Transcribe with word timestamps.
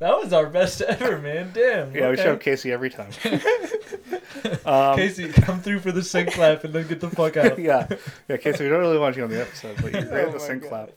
That 0.00 0.18
was 0.18 0.32
our 0.32 0.46
best 0.46 0.80
ever, 0.80 1.18
man. 1.18 1.50
Damn. 1.52 1.94
Yeah, 1.94 2.08
we 2.08 2.16
should 2.16 2.20
okay. 2.20 2.30
have 2.30 2.40
Casey 2.40 2.72
every 2.72 2.88
time. 2.88 3.10
um, 4.64 4.96
Casey, 4.96 5.28
come 5.30 5.60
through 5.60 5.80
for 5.80 5.92
the 5.92 6.02
sync 6.02 6.32
clap 6.32 6.64
and 6.64 6.72
then 6.72 6.88
get 6.88 7.00
the 7.00 7.10
fuck 7.10 7.36
out. 7.36 7.58
yeah, 7.58 7.86
yeah, 8.26 8.38
Casey. 8.38 8.64
We 8.64 8.70
don't 8.70 8.80
really 8.80 8.98
want 8.98 9.16
you 9.16 9.24
on 9.24 9.30
the 9.30 9.42
episode, 9.42 9.76
but 9.82 9.92
you're 9.92 10.04
great 10.04 10.24
Oh 10.24 10.28
at 10.28 10.32
the 10.32 10.40
sync 10.40 10.62
God. 10.62 10.68
clap. 10.68 10.90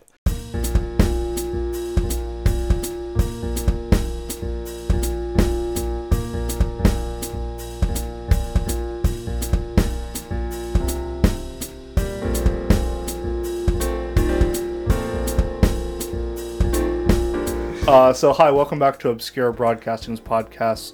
Uh, 17.93 18.11
so 18.11 18.33
hi, 18.33 18.49
welcome 18.49 18.79
back 18.79 18.97
to 18.97 19.09
Obscure 19.09 19.51
Broadcasting's 19.51 20.19
podcast, 20.19 20.93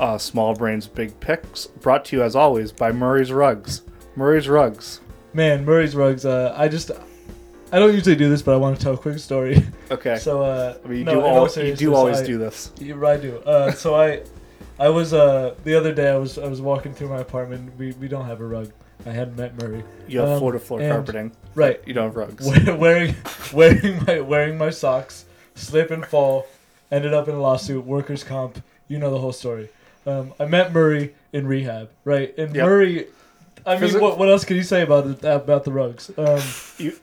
uh, 0.00 0.18
Small 0.18 0.54
Brains 0.56 0.88
Big 0.88 1.20
Picks, 1.20 1.66
brought 1.66 2.04
to 2.06 2.16
you 2.16 2.24
as 2.24 2.34
always 2.34 2.72
by 2.72 2.90
Murray's 2.90 3.30
Rugs. 3.30 3.82
Murray's 4.16 4.48
Rugs. 4.48 5.00
Man, 5.32 5.64
Murray's 5.64 5.94
rugs. 5.94 6.26
Uh, 6.26 6.52
I 6.58 6.66
just, 6.66 6.90
I 7.70 7.78
don't 7.78 7.94
usually 7.94 8.16
do 8.16 8.28
this, 8.28 8.42
but 8.42 8.54
I 8.54 8.56
want 8.56 8.76
to 8.76 8.82
tell 8.82 8.94
a 8.94 8.98
quick 8.98 9.20
story. 9.20 9.62
Okay. 9.92 10.18
So, 10.18 10.42
uh, 10.42 10.78
I 10.84 10.88
mean, 10.88 10.98
you 10.98 11.04
no, 11.04 11.12
do 11.14 11.20
all 11.20 11.48
you 11.64 11.76
do 11.76 11.94
always 11.94 12.18
I- 12.22 12.26
do 12.26 12.38
this. 12.38 12.72
Yeah, 12.80 13.00
I 13.06 13.16
do. 13.18 13.36
Uh, 13.46 13.70
so 13.70 13.94
I, 13.94 14.22
I 14.80 14.88
was 14.88 15.12
uh 15.14 15.54
the 15.62 15.74
other 15.76 15.94
day 15.94 16.10
I 16.10 16.16
was 16.16 16.38
I 16.38 16.48
was 16.48 16.60
walking 16.60 16.92
through 16.92 17.10
my 17.10 17.18
apartment. 17.20 17.72
We 17.78 17.92
we 18.00 18.08
don't 18.08 18.24
have 18.26 18.40
a 18.40 18.46
rug. 18.46 18.72
I 19.06 19.10
hadn't 19.10 19.36
met 19.36 19.56
Murray. 19.62 19.84
You 20.08 20.20
have 20.20 20.30
Um, 20.30 20.38
floor 20.40 20.52
to 20.52 20.58
floor 20.58 20.80
carpeting. 20.80 21.30
Right. 21.54 21.80
You 21.86 21.94
don't 21.94 22.06
have 22.06 22.16
rugs. 22.16 22.44
We- 22.50 22.72
wearing 22.84 23.14
wearing 23.52 24.04
my 24.06 24.20
wearing 24.20 24.58
my 24.58 24.70
socks, 24.70 25.26
slip 25.62 25.90
and 25.90 26.04
fall, 26.04 26.46
ended 26.90 27.14
up 27.14 27.28
in 27.28 27.34
a 27.34 27.40
lawsuit, 27.40 27.84
workers 27.84 28.24
comp. 28.24 28.62
You 28.88 28.98
know 28.98 29.10
the 29.10 29.18
whole 29.18 29.32
story. 29.32 29.70
Um, 30.06 30.34
I 30.38 30.44
met 30.46 30.72
Murray 30.72 31.14
in 31.32 31.46
rehab, 31.46 31.88
right? 32.04 32.36
And 32.36 32.54
Yep. 32.54 32.64
Murray, 32.66 33.06
I 33.64 33.78
mean, 33.78 34.00
what 34.00 34.18
what 34.18 34.28
else 34.28 34.44
can 34.44 34.56
you 34.56 34.62
say 34.64 34.82
about 34.82 35.06
it, 35.06 35.24
about 35.24 35.64
the 35.64 35.72
rugs? 35.72 36.10
Um, 36.18 36.40
You 36.78 36.96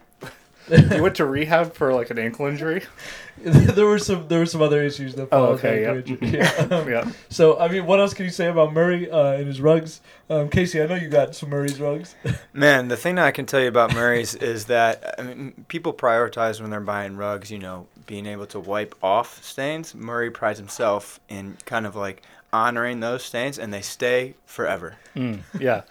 you 0.91 1.01
went 1.01 1.15
to 1.15 1.25
rehab 1.25 1.73
for 1.73 1.93
like 1.93 2.09
an 2.09 2.19
ankle 2.19 2.45
injury. 2.45 2.83
there 3.37 3.85
were 3.85 3.99
some 3.99 4.27
there 4.27 4.39
were 4.39 4.45
some 4.45 4.61
other 4.61 4.83
issues 4.83 5.15
that 5.15 5.29
followed. 5.29 5.53
Oh, 5.53 5.57
followed 5.57 6.01
okay, 6.01 6.01
that 6.01 6.23
yeah. 6.23 6.67
Yeah. 6.69 6.87
Yeah. 6.87 7.11
So 7.29 7.59
I 7.59 7.67
mean, 7.69 7.85
what 7.85 7.99
else 7.99 8.13
can 8.13 8.25
you 8.25 8.31
say 8.31 8.47
about 8.47 8.73
Murray 8.73 9.09
uh, 9.09 9.33
and 9.33 9.47
his 9.47 9.61
rugs? 9.61 10.01
Um, 10.29 10.49
Casey, 10.49 10.81
I 10.81 10.87
know 10.87 10.95
you 10.95 11.09
got 11.09 11.35
some 11.35 11.49
Murray's 11.49 11.79
rugs. 11.79 12.15
Man, 12.53 12.87
the 12.89 12.97
thing 12.97 13.15
that 13.15 13.25
I 13.25 13.31
can 13.31 13.45
tell 13.45 13.61
you 13.61 13.67
about 13.67 13.93
Murray's 13.93 14.35
is 14.35 14.65
that 14.65 15.15
I 15.17 15.23
mean, 15.23 15.65
people 15.69 15.93
prioritize 15.93 16.61
when 16.61 16.69
they're 16.69 16.81
buying 16.81 17.17
rugs, 17.17 17.49
you 17.49 17.59
know, 17.59 17.87
being 18.05 18.25
able 18.25 18.45
to 18.47 18.59
wipe 18.59 18.95
off 19.01 19.43
stains. 19.43 19.95
Murray 19.95 20.29
prides 20.29 20.59
himself 20.59 21.19
in 21.29 21.57
kind 21.65 21.85
of 21.85 21.95
like 21.95 22.23
honoring 22.51 22.99
those 22.99 23.23
stains, 23.23 23.57
and 23.57 23.73
they 23.73 23.81
stay 23.81 24.35
forever. 24.45 24.97
Mm, 25.15 25.41
yeah. 25.59 25.81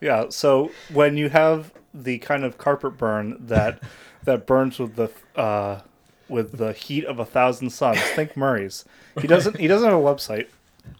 Yeah. 0.00 0.26
So 0.30 0.70
when 0.92 1.16
you 1.16 1.28
have 1.28 1.72
the 1.94 2.18
kind 2.18 2.44
of 2.44 2.58
carpet 2.58 2.98
burn 2.98 3.36
that 3.46 3.82
that 4.26 4.46
burns 4.46 4.78
with 4.78 4.94
the 4.96 5.10
uh, 5.40 5.80
with 6.28 6.58
the 6.58 6.72
heat 6.72 7.04
of 7.06 7.18
a 7.18 7.24
thousand 7.24 7.70
suns, 7.70 7.98
think 8.14 8.36
Murray's. 8.36 8.84
He 9.20 9.26
doesn't 9.26 9.56
he 9.58 9.66
doesn't 9.66 9.88
have 9.88 9.98
a 9.98 10.02
website 10.02 10.48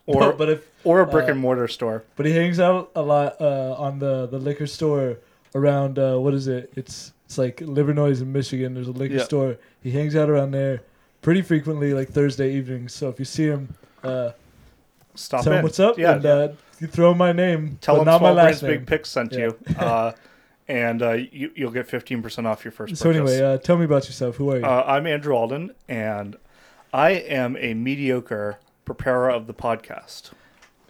or 0.07 0.21
No, 0.21 0.33
but 0.33 0.49
if 0.49 0.67
or 0.85 1.01
a 1.01 1.07
brick 1.07 1.29
uh, 1.29 1.33
and 1.33 1.41
mortar 1.41 1.69
store. 1.69 2.03
but 2.17 2.27
he 2.27 2.33
hangs 2.33 2.59
out 2.59 2.91
a 2.97 3.03
lot 3.03 3.41
uh, 3.41 3.75
on 3.79 3.99
the 3.99 4.27
the 4.27 4.39
liquor 4.39 4.67
store 4.67 5.19
around 5.55 5.99
uh, 5.99 6.17
what 6.19 6.33
is 6.35 6.49
it? 6.49 6.73
It's 6.77 7.13
it's 7.27 7.39
like 7.39 7.57
Livernois 7.59 8.21
in 8.23 8.33
Michigan. 8.33 8.75
There's 8.75 8.89
a 8.89 8.93
liquor 8.93 9.17
Yeah. 9.17 9.25
store. 9.25 9.57
He 9.83 9.91
hangs 9.91 10.15
out 10.17 10.31
around 10.31 10.53
there 10.53 10.83
pretty 11.23 11.43
frequently, 11.43 11.93
like 11.93 12.09
Thursday 12.09 12.55
evenings. 12.55 12.95
So 12.95 13.09
if 13.09 13.19
you 13.19 13.25
see 13.25 13.47
him, 13.47 13.75
uh, 14.05 14.31
Stop 15.17 15.43
tell 15.43 15.53
in. 15.55 15.59
him 15.59 15.63
what's 15.65 15.81
up, 15.81 15.99
Yeah. 15.99 16.15
and 16.17 16.27
uh, 16.27 16.49
you 16.79 16.87
throw 16.87 17.15
my 17.15 17.33
name, 17.33 17.79
Tell 17.81 17.97
but 17.97 18.03
him 18.03 18.07
not 18.07 18.21
my 18.23 18.29
Small 18.29 18.35
Brains 18.35 18.47
last 18.57 18.63
name. 18.63 18.71
Big 18.79 18.87
Pick 18.87 19.07
sent 19.07 19.33
Yeah. 19.33 19.39
you. 19.41 20.13
And 20.69 21.01
uh, 21.03 21.13
you, 21.13 21.53
you'll 21.55 21.71
get 21.71 21.89
15% 21.89 22.45
off 22.47 22.65
your 22.65 22.73
first 22.73 22.97
So 22.97 23.13
purchase. 23.13 23.31
anyway, 23.33 23.55
uh, 23.55 23.59
tell 23.59 23.77
me 23.77 23.85
about 23.85 24.07
yourself. 24.07 24.37
Who 24.37 24.51
are 24.51 24.59
you? 24.59 24.65
Uh, 24.65 24.83
I'm 24.87 25.07
Andrew 25.07 25.35
Alden, 25.35 25.73
and 25.89 26.37
I 26.93 27.11
am 27.11 27.57
a 27.59 27.75
mediocre 27.75 28.59
preparer 28.85 29.31
of 29.31 29.47
the 29.47 29.55
podcast. 29.55 30.31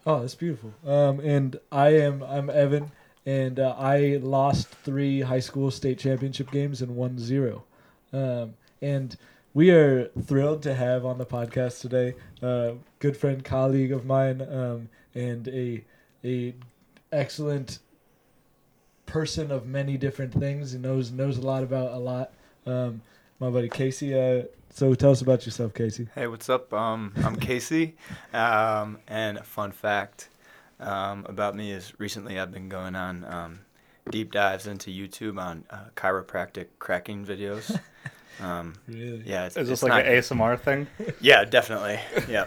Oh, 0.07 0.21
that's 0.21 0.35
beautiful. 0.35 0.73
Um, 0.87 1.21
and 1.21 1.59
I 1.71 1.89
am 1.91 2.23
I'm 2.23 2.49
Evan, 2.49 2.91
and 3.27 3.59
uh, 3.61 3.75
I 3.79 4.19
lost 4.23 4.69
three 4.69 5.21
high 5.21 5.41
school 5.41 5.71
state 5.71 5.99
championship 5.99 6.51
games 6.51 6.81
and 6.81 6.97
won 6.97 7.19
zero. 7.19 7.65
Um, 8.13 8.55
and 8.81 9.17
we 9.53 9.71
are 9.73 10.07
thrilled 10.23 10.63
to 10.63 10.75
have 10.75 11.05
on 11.05 11.19
the 11.19 11.27
podcast 11.27 11.81
today 11.81 12.15
uh, 12.43 12.73
good 12.99 13.17
friend, 13.17 13.45
colleague 13.45 13.93
of 13.93 14.07
mine, 14.07 14.41
um, 14.43 14.89
and 15.15 15.49
a 15.49 15.85
a 16.25 16.55
excellent 17.13 17.79
person 19.07 19.51
of 19.51 19.67
many 19.67 19.97
different 19.97 20.33
things 20.35 20.75
and 20.75 20.83
knows 20.83 21.11
knows 21.13 21.39
a 21.39 21.43
lot 21.43 21.63
about 21.63 21.93
a 21.93 21.99
lot. 21.99 22.33
Um, 22.67 23.01
my 23.41 23.51
buddy 23.51 23.69
Casey. 23.69 24.15
Uh, 24.19 24.43
so 24.71 24.95
tell 24.95 25.11
us 25.13 25.23
about 25.23 25.47
yourself, 25.47 25.73
Casey. 25.73 26.09
Hey, 26.15 26.27
what's 26.27 26.51
up? 26.51 26.73
Um, 26.75 27.13
I'm 27.25 27.37
Casey, 27.41 27.97
um, 28.35 28.99
and 29.09 29.39
a 29.39 29.43
fun 29.43 29.73
fact 29.73 30.29
um, 30.81 31.25
about 31.29 31.55
me 31.55 31.71
is 31.73 31.93
recently 31.99 32.39
I've 32.39 32.53
been 32.53 32.69
going 32.69 32.95
on 32.95 33.25
um, 33.25 33.61
deep 34.11 34.33
dives 34.33 34.67
into 34.67 34.91
YouTube 34.91 35.41
on 35.41 35.65
uh, 35.71 35.85
chiropractic 35.97 36.67
cracking 36.79 37.25
videos. 37.25 37.79
Um, 38.39 38.75
Really? 38.87 39.23
yeah, 39.25 39.47
it's, 39.47 39.57
Is 39.57 39.67
this 39.69 39.79
it's 39.79 39.83
like 39.83 40.05
not- 40.05 40.13
an 40.13 40.19
ASMR 40.19 40.61
thing? 40.61 40.87
Yeah, 41.23 41.47
definitely. 41.47 41.99
Yeah. 42.29 42.45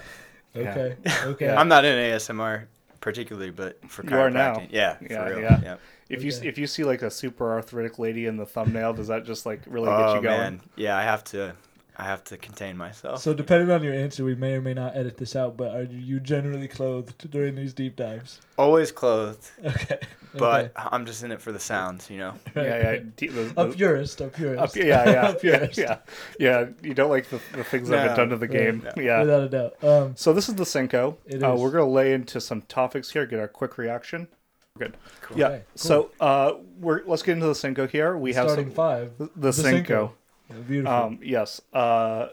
Okay. 0.56 0.96
Okay. 1.24 1.50
I'm 1.50 1.68
not 1.68 1.84
in 1.84 1.96
ASMR 1.96 2.66
particularly, 3.02 3.52
but 3.52 3.78
for 3.90 4.06
You 4.06 4.18
are 4.18 4.30
now. 4.30 4.62
Yeah, 4.70 4.98
Yeah, 5.02 5.24
for 5.26 5.30
real. 5.30 5.40
yeah. 5.42 5.62
Yeah. 5.64 5.76
If 6.10 6.24
you 6.24 6.32
if 6.44 6.58
you 6.58 6.66
see 6.68 6.84
like 6.84 7.02
a 7.04 7.12
super 7.12 7.52
arthritic 7.52 8.00
lady 8.00 8.26
in 8.26 8.38
the 8.38 8.46
thumbnail, 8.46 8.94
does 8.94 9.08
that 9.08 9.26
just 9.26 9.46
like 9.46 9.62
really 9.68 9.86
get 9.88 10.00
oh 10.00 10.16
you 10.16 10.22
going? 10.22 10.40
man, 10.40 10.62
yeah. 10.76 10.98
I 10.98 11.04
have 11.04 11.24
to, 11.26 11.56
I 12.00 12.04
have 12.04 12.24
to 12.26 12.38
contain 12.38 12.78
myself. 12.78 13.22
So 13.22 13.34
depending 13.34 13.70
on 13.72 13.84
your 13.84 13.94
answer, 13.94 14.24
we 14.24 14.34
may 14.34 14.54
or 14.54 14.62
may 14.62 14.74
not 14.74 14.96
edit 14.96 15.18
this 15.18 15.36
out. 15.36 15.58
But 15.58 15.76
are 15.76 15.84
you 15.84 16.22
generally 16.22 16.70
clothed 16.70 17.30
during 17.30 17.56
these 17.56 17.74
deep 17.74 17.98
dives? 17.98 18.40
Always 18.58 18.92
clothed, 18.92 19.46
Okay. 19.66 20.00
but 20.34 20.72
I'm 20.78 21.06
just 21.06 21.24
in 21.24 21.32
it 21.34 21.42
for 21.42 21.52
the 21.52 21.60
sounds, 21.60 22.10
you 22.10 22.18
know. 22.20 22.34
Okay. 22.56 22.68
Yeah, 22.70 22.92
yeah. 22.94 23.00
d- 23.18 23.28
the- 23.28 23.54
A 23.62 23.68
purist, 23.74 24.22
a 24.22 24.28
purist. 24.30 24.62
up- 24.64 24.76
yeah, 24.78 24.86
yeah, 24.86 25.04
a 25.10 25.14
yeah, 25.14 25.34
purist. 25.34 25.78
yeah, 25.78 25.98
yeah. 26.40 26.66
You 26.82 26.94
don't 26.94 27.10
like 27.10 27.30
the, 27.30 27.42
the 27.54 27.64
things 27.66 27.90
that 27.90 28.00
have 28.00 28.16
been 28.16 28.30
done 28.30 28.40
to 28.40 28.46
the 28.48 28.52
Yeah. 28.54 28.60
game. 28.72 28.88
No. 28.96 29.04
Yeah. 29.04 29.20
Without 29.20 29.44
a 29.44 29.50
doubt. 29.50 29.84
Um, 29.84 30.16
So 30.16 30.31
this 30.31 30.48
is 30.48 30.56
the 30.56 30.66
Cinco. 30.66 31.18
It 31.26 31.44
Uh, 31.44 31.54
is. 31.54 31.60
we're 31.62 31.72
gonna 31.72 31.86
lay 31.90 32.14
into 32.14 32.40
some 32.40 32.62
topics 32.62 33.12
here. 33.12 33.26
Get 33.26 33.40
our 33.40 33.48
quick 33.50 33.78
reaction. 33.78 34.30
Good. 34.78 34.96
Cool. 35.22 35.38
Yeah. 35.38 35.46
Okay, 35.48 35.58
cool. 35.58 35.66
So 35.76 36.12
uh, 36.22 36.54
we're 36.80 37.02
let's 37.06 37.24
get 37.24 37.34
into 37.34 37.48
the 37.48 37.56
Cinco 37.56 37.88
here. 37.88 38.16
We 38.16 38.34
have 38.36 38.46
starting 38.48 38.68
some, 38.68 38.76
five. 38.76 39.12
the, 39.18 39.30
the 39.36 39.52
Cinco. 39.52 40.14
Yeah, 40.50 40.56
beautiful. 40.68 40.94
Um, 40.94 41.20
yes. 41.22 41.62
Uh, 41.74 42.28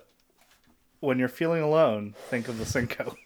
when 1.00 1.18
you're 1.18 1.28
feeling 1.28 1.62
alone, 1.62 2.14
think 2.30 2.48
of 2.48 2.58
the 2.58 2.66
Cinco. 2.66 3.16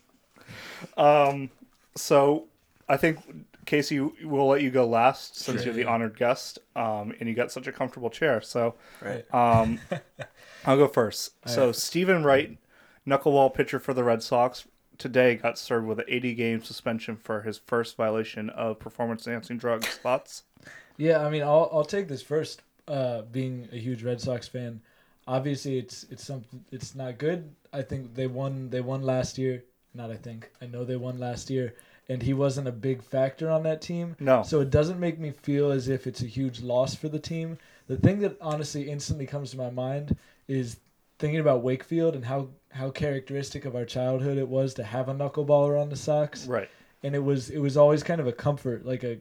um, 0.97 1.51
so 1.97 2.47
I 2.89 2.97
think 2.97 3.19
Casey, 3.67 4.01
we'll 4.01 4.49
let 4.49 4.63
you 4.63 4.71
go 4.71 4.87
last 4.87 5.37
since 5.39 5.59
Sure. 5.63 5.67
you're 5.73 5.85
the 5.85 5.91
honored 5.91 6.17
guest, 6.17 6.59
um, 6.75 7.15
and 7.21 7.29
you 7.29 7.35
got 7.35 7.53
such 7.53 7.67
a 7.67 7.73
comfortable 7.73 8.11
chair. 8.11 8.41
So 8.41 8.75
Right. 9.01 9.25
um, 9.35 9.79
I'll 10.67 10.77
go 10.77 10.89
first. 10.89 11.33
So 11.49 11.61
Alright. 11.63 11.77
Steven 11.77 12.25
Wright, 12.25 12.59
knuckleball 13.07 13.55
pitcher 13.55 13.79
for 13.79 13.95
the 13.95 14.03
Red 14.05 14.23
Sox, 14.23 14.67
today 14.99 15.37
got 15.37 15.57
served 15.59 15.87
with 15.87 15.99
an 16.01 16.05
80 16.09 16.35
game 16.35 16.63
suspension 16.63 17.17
for 17.17 17.43
his 17.43 17.59
first 17.59 17.97
violation 17.97 18.51
of 18.51 18.79
performance 18.81 19.27
enhancing 19.27 19.59
drugs. 19.59 19.87
Thoughts? 19.87 20.43
Yeah, 20.97 21.25
I 21.25 21.31
mean, 21.31 21.41
I'll 21.41 21.71
I'll 21.73 21.85
take 21.87 22.09
this 22.09 22.21
first. 22.21 22.61
Uh, 22.91 23.23
being 23.31 23.69
a 23.73 23.77
huge 23.77 24.03
Red 24.03 24.21
Sox 24.21 24.49
fan, 24.49 24.81
obviously 25.27 25.79
it's 25.79 26.05
it's 26.11 26.25
something 26.25 26.65
it's 26.73 26.95
not 26.97 27.19
good. 27.19 27.49
I 27.73 27.83
think 27.83 28.15
they 28.15 28.27
won 28.27 28.69
they 28.71 28.81
won 28.81 29.03
last 29.03 29.39
year. 29.39 29.63
Not 29.95 30.11
I 30.11 30.17
think 30.17 30.51
I 30.61 30.67
know 30.67 30.85
they 30.85 30.97
won 30.97 31.19
last 31.19 31.51
year, 31.51 31.75
and 32.09 32.21
he 32.23 32.35
wasn't 32.35 32.67
a 32.69 32.73
big 32.73 33.03
factor 33.03 33.49
on 33.49 33.63
that 33.63 33.81
team. 33.81 34.17
No. 34.19 34.43
So 34.43 34.61
it 34.61 34.71
doesn't 34.71 34.99
make 34.99 35.19
me 35.21 35.31
feel 35.31 35.71
as 35.71 35.89
if 35.89 36.07
it's 36.09 36.23
a 36.23 36.27
huge 36.27 36.61
loss 36.63 36.95
for 36.97 37.09
the 37.09 37.19
team. 37.21 37.59
The 37.87 37.97
thing 37.97 38.19
that 38.21 38.37
honestly 38.41 38.91
instantly 38.91 39.27
comes 39.27 39.51
to 39.53 39.57
my 39.57 39.71
mind 39.71 40.17
is 40.49 40.77
thinking 41.21 41.41
about 41.41 41.63
Wakefield 41.63 42.15
and 42.17 42.25
how 42.25 42.49
how 42.73 42.91
characteristic 42.91 43.65
of 43.67 43.77
our 43.77 43.85
childhood 43.85 44.37
it 44.39 44.49
was 44.49 44.75
to 44.75 44.83
have 44.85 45.09
a 45.09 45.15
knuckleballer 45.15 45.81
on 45.81 45.91
the 45.91 45.97
Sox 45.97 46.47
Right. 46.47 46.69
and 47.05 47.15
it 47.15 47.23
was 47.23 47.51
it 47.51 47.59
was 47.59 47.77
always 47.77 48.03
kind 48.03 48.21
of 48.21 48.27
a 48.27 48.33
comfort 48.33 48.85
like 48.87 49.05
a 49.05 49.19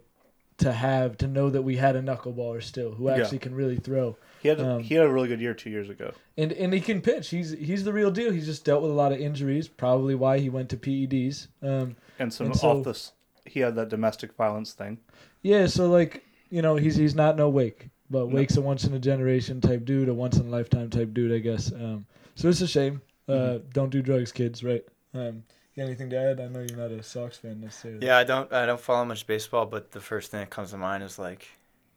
to 0.60 0.72
have 0.72 1.18
to 1.18 1.28
know 1.28 1.50
that 1.50 1.62
we 1.62 1.76
had 1.78 1.96
a 1.96 2.02
knuckleballer 2.02 2.62
still 2.62 2.92
who 2.92 3.08
Yeah. 3.10 3.18
actually 3.18 3.40
can 3.40 3.56
really 3.56 3.78
throw 3.78 4.16
He 4.42 4.48
had 4.50 4.60
a, 4.60 4.66
Um, 4.68 4.84
he 4.84 4.96
had 4.96 5.06
a 5.06 5.10
really 5.12 5.28
good 5.28 5.42
year 5.42 5.54
two 5.54 5.70
years 5.70 5.90
ago. 5.90 6.14
and 6.38 6.52
and 6.52 6.74
he 6.74 6.80
can 6.82 7.02
pitch 7.02 7.30
he's 7.30 7.52
he's 7.52 7.84
the 7.84 7.94
real 7.94 8.12
deal 8.12 8.32
he's 8.32 8.46
just 8.46 8.64
dealt 8.66 8.82
with 8.82 8.92
a 8.92 8.94
lot 8.94 9.12
of 9.12 9.20
injuries 9.20 9.68
probably 9.68 10.16
why 10.16 10.40
he 10.40 10.50
went 10.50 10.70
to 10.70 10.78
PEDs 10.78 11.48
um 11.64 11.96
And 12.20 12.34
some 12.34 12.48
And 12.48 12.56
so- 12.56 12.70
off 12.80 12.86
this, 12.86 13.12
he 13.46 13.60
had 13.62 13.76
that 13.76 13.90
domestic 13.90 14.34
violence 14.36 14.74
thing. 14.74 15.00
yeah 15.42 15.66
so 15.68 15.90
like 15.90 16.24
you 16.50 16.62
know 16.62 16.76
he's 16.76 16.96
he's 16.96 17.16
not 17.16 17.36
no 17.38 17.50
Wake 17.50 17.90
but 18.12 18.28
No. 18.28 18.36
Wake's 18.36 18.58
a 18.58 18.62
once 18.62 18.84
in 18.86 18.94
a 18.94 19.00
generation 19.00 19.62
type 19.62 19.86
dude 19.86 20.10
a 20.10 20.14
once 20.14 20.38
in 20.38 20.48
a 20.48 20.50
lifetime 20.50 20.90
type 20.90 21.14
dude 21.14 21.32
I 21.32 21.40
guess 21.40 21.72
um 21.72 22.06
so 22.36 22.50
it's 22.50 22.62
a 22.62 22.68
shame 22.68 23.02
Uh, 23.28 23.32
Mm-hmm. 23.34 23.70
Don't 23.74 23.92
do 23.92 24.02
drugs, 24.02 24.32
kids. 24.32 24.64
Right? 24.64 24.84
Um, 25.14 25.44
you 25.80 25.86
got 25.86 25.90
anything 25.90 26.10
to 26.12 26.18
add? 26.18 26.40
I 26.40 26.48
know 26.48 26.60
you're 26.68 26.78
not 26.78 26.92
a 26.92 27.02
Sox 27.04 27.38
fan 27.38 27.62
necessarily. 27.62 28.06
Yeah, 28.06 28.18
I 28.18 28.24
don't 28.24 28.52
I 28.52 28.66
don't 28.66 28.80
follow 28.80 29.06
much 29.06 29.26
baseball, 29.28 29.66
but 29.66 29.92
the 29.92 30.02
first 30.02 30.32
thing 30.32 30.42
that 30.42 30.50
comes 30.50 30.72
to 30.72 30.78
mind 30.78 31.04
is 31.04 31.18
like, 31.18 31.48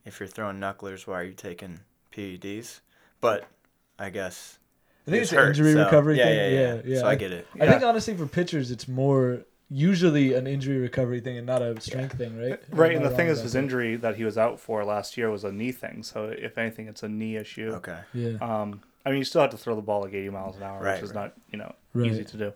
if 0.05 0.19
you're 0.19 0.27
throwing 0.27 0.57
knucklers, 0.59 1.05
why 1.07 1.19
are 1.19 1.23
you 1.23 1.33
taking 1.33 1.79
PEDs? 2.15 2.79
But 3.21 3.45
I 3.99 4.09
guess 4.09 4.59
I 5.07 5.11
think 5.11 5.15
he 5.15 5.21
it's 5.23 5.31
an 5.31 5.37
hurt, 5.39 5.47
injury 5.49 5.73
so- 5.73 5.83
recovery 5.85 6.17
yeah, 6.17 6.25
thing. 6.25 6.35
Yeah, 6.53 6.73
yeah, 6.75 6.81
yeah. 6.85 6.99
So 7.01 7.07
I 7.07 7.15
get 7.15 7.31
it. 7.31 7.47
I 7.59 7.65
Yeah. 7.65 7.71
think 7.71 7.83
honestly 7.83 8.15
for 8.15 8.25
pitchers, 8.25 8.71
it's 8.71 8.87
more 8.87 9.39
usually 9.69 10.33
an 10.33 10.45
injury 10.45 10.77
recovery 10.77 11.19
thing 11.19 11.37
and 11.37 11.47
not 11.47 11.61
a 11.61 11.79
strength 11.81 12.17
thing, 12.17 12.37
right? 12.39 12.59
Right, 12.69 12.95
and 12.95 13.03
the 13.03 13.09
thing 13.09 13.27
is, 13.27 13.41
his 13.41 13.53
that? 13.53 13.59
injury 13.59 13.95
that 13.95 14.15
he 14.17 14.23
was 14.23 14.37
out 14.37 14.59
for 14.59 14.83
last 14.85 15.17
year 15.17 15.31
was 15.31 15.43
a 15.43 15.51
knee 15.51 15.71
thing. 15.71 16.03
So 16.03 16.25
if 16.25 16.57
anything, 16.57 16.87
it's 16.87 17.01
a 17.01 17.09
knee 17.09 17.37
issue. 17.37 17.71
Okay. 17.75 17.97
Yeah. 18.13 18.37
Um, 18.39 18.81
I 19.05 19.09
mean, 19.09 19.17
you 19.19 19.25
still 19.25 19.41
have 19.41 19.49
to 19.51 19.57
throw 19.57 19.75
the 19.75 19.81
ball 19.81 20.01
like 20.03 20.13
80 20.13 20.29
miles 20.29 20.57
an 20.57 20.63
hour, 20.63 20.81
Right, 20.81 20.95
which 20.95 21.03
is 21.09 21.15
right. 21.15 21.23
not 21.23 21.33
you 21.51 21.57
know 21.57 21.73
Right. 21.93 22.11
easy 22.11 22.23
to 22.23 22.37
do. 22.37 22.53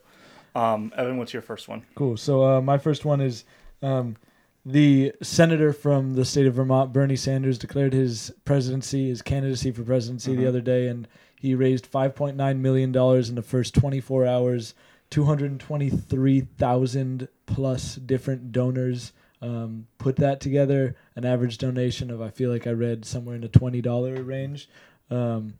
Um, 0.57 0.92
Evan, 0.98 1.18
what's 1.18 1.33
your 1.33 1.44
first 1.44 1.68
one? 1.68 1.86
Cool. 1.94 2.18
So 2.18 2.44
uh, 2.44 2.62
my 2.62 2.80
first 2.80 3.06
one 3.06 3.21
is 3.21 3.44
um, 3.83 4.18
the 4.65 5.13
senator 5.21 5.71
from 5.71 6.15
the 6.15 6.25
state 6.25 6.48
of 6.48 6.56
Vermont, 6.56 6.92
Bernie 6.92 7.15
Sanders, 7.15 7.59
declared 7.59 7.94
his 7.94 8.33
presidency, 8.44 9.09
his 9.09 9.21
candidacy 9.21 9.69
for 9.71 9.83
presidency 9.83 10.33
Mhm. 10.33 10.38
the 10.38 10.48
other 10.48 10.62
day, 10.62 10.88
and 10.88 11.07
he 11.39 11.54
raised 11.54 11.86
5.9 11.92 12.57
million 12.59 12.92
dollars 12.92 13.30
in 13.30 13.36
the 13.36 13.44
first 13.44 13.75
24 13.75 14.25
hours. 14.25 14.74
223,000 15.12 17.27
plus 17.45 17.95
different 17.95 18.51
donors 18.51 19.13
um, 19.42 19.88
put 20.00 20.15
that 20.18 20.42
together. 20.42 20.95
An 21.15 21.24
average 21.24 21.59
donation 21.59 22.09
of 22.12 22.19
I 22.21 22.30
feel 22.30 22.50
like 22.51 22.65
I 22.68 22.71
read 22.71 23.06
somewhere 23.06 23.36
in 23.36 23.42
the 23.42 23.48
twenty 23.48 23.80
dollar 23.81 24.21
range. 24.24 24.68
Um, 25.12 25.54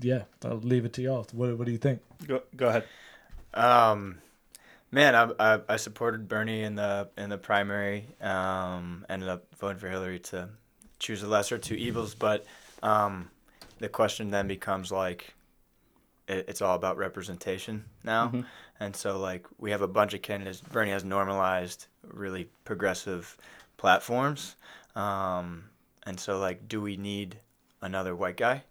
yeah, 0.00 0.22
I'll 0.44 0.56
leave 0.56 0.84
it 0.86 0.92
to 0.94 1.02
y'all. 1.02 1.24
What, 1.32 1.56
what 1.58 1.66
do 1.66 1.72
you 1.72 1.78
think? 1.78 2.00
Go, 2.26 2.40
go 2.56 2.68
ahead. 2.68 2.84
Um, 3.56 4.18
man, 4.90 5.14
I, 5.14 5.54
I 5.54 5.60
I 5.68 5.76
supported 5.76 6.28
Bernie 6.28 6.62
in 6.62 6.74
the 6.76 7.08
in 7.16 7.30
the 7.30 7.38
primary. 7.38 8.06
Um, 8.20 9.04
ended 9.08 9.28
up 9.28 9.46
voting 9.58 9.78
for 9.78 9.88
Hillary 9.88 10.20
to 10.20 10.48
choose 10.98 11.20
the 11.20 11.28
lesser 11.28 11.58
two 11.58 11.74
evils. 11.74 12.14
But 12.14 12.44
um, 12.82 13.30
the 13.78 13.88
question 13.88 14.30
then 14.30 14.46
becomes 14.48 14.92
like, 14.92 15.34
it, 16.28 16.46
it's 16.48 16.62
all 16.62 16.76
about 16.76 16.96
representation 16.96 17.84
now. 18.04 18.28
Mhm. 18.28 18.44
And 18.78 18.94
so, 18.94 19.18
like, 19.18 19.46
we 19.58 19.70
have 19.70 19.80
a 19.80 19.88
bunch 19.88 20.12
of 20.12 20.20
candidates. 20.20 20.60
Bernie 20.60 20.90
has 20.90 21.02
normalized 21.02 21.86
really 22.02 22.50
progressive 22.64 23.36
platforms. 23.78 24.56
Um, 24.94 25.70
and 26.04 26.20
so, 26.20 26.38
like, 26.38 26.68
do 26.68 26.82
we 26.82 26.96
need 26.98 27.38
another 27.80 28.14
white 28.14 28.36
guy? 28.36 28.64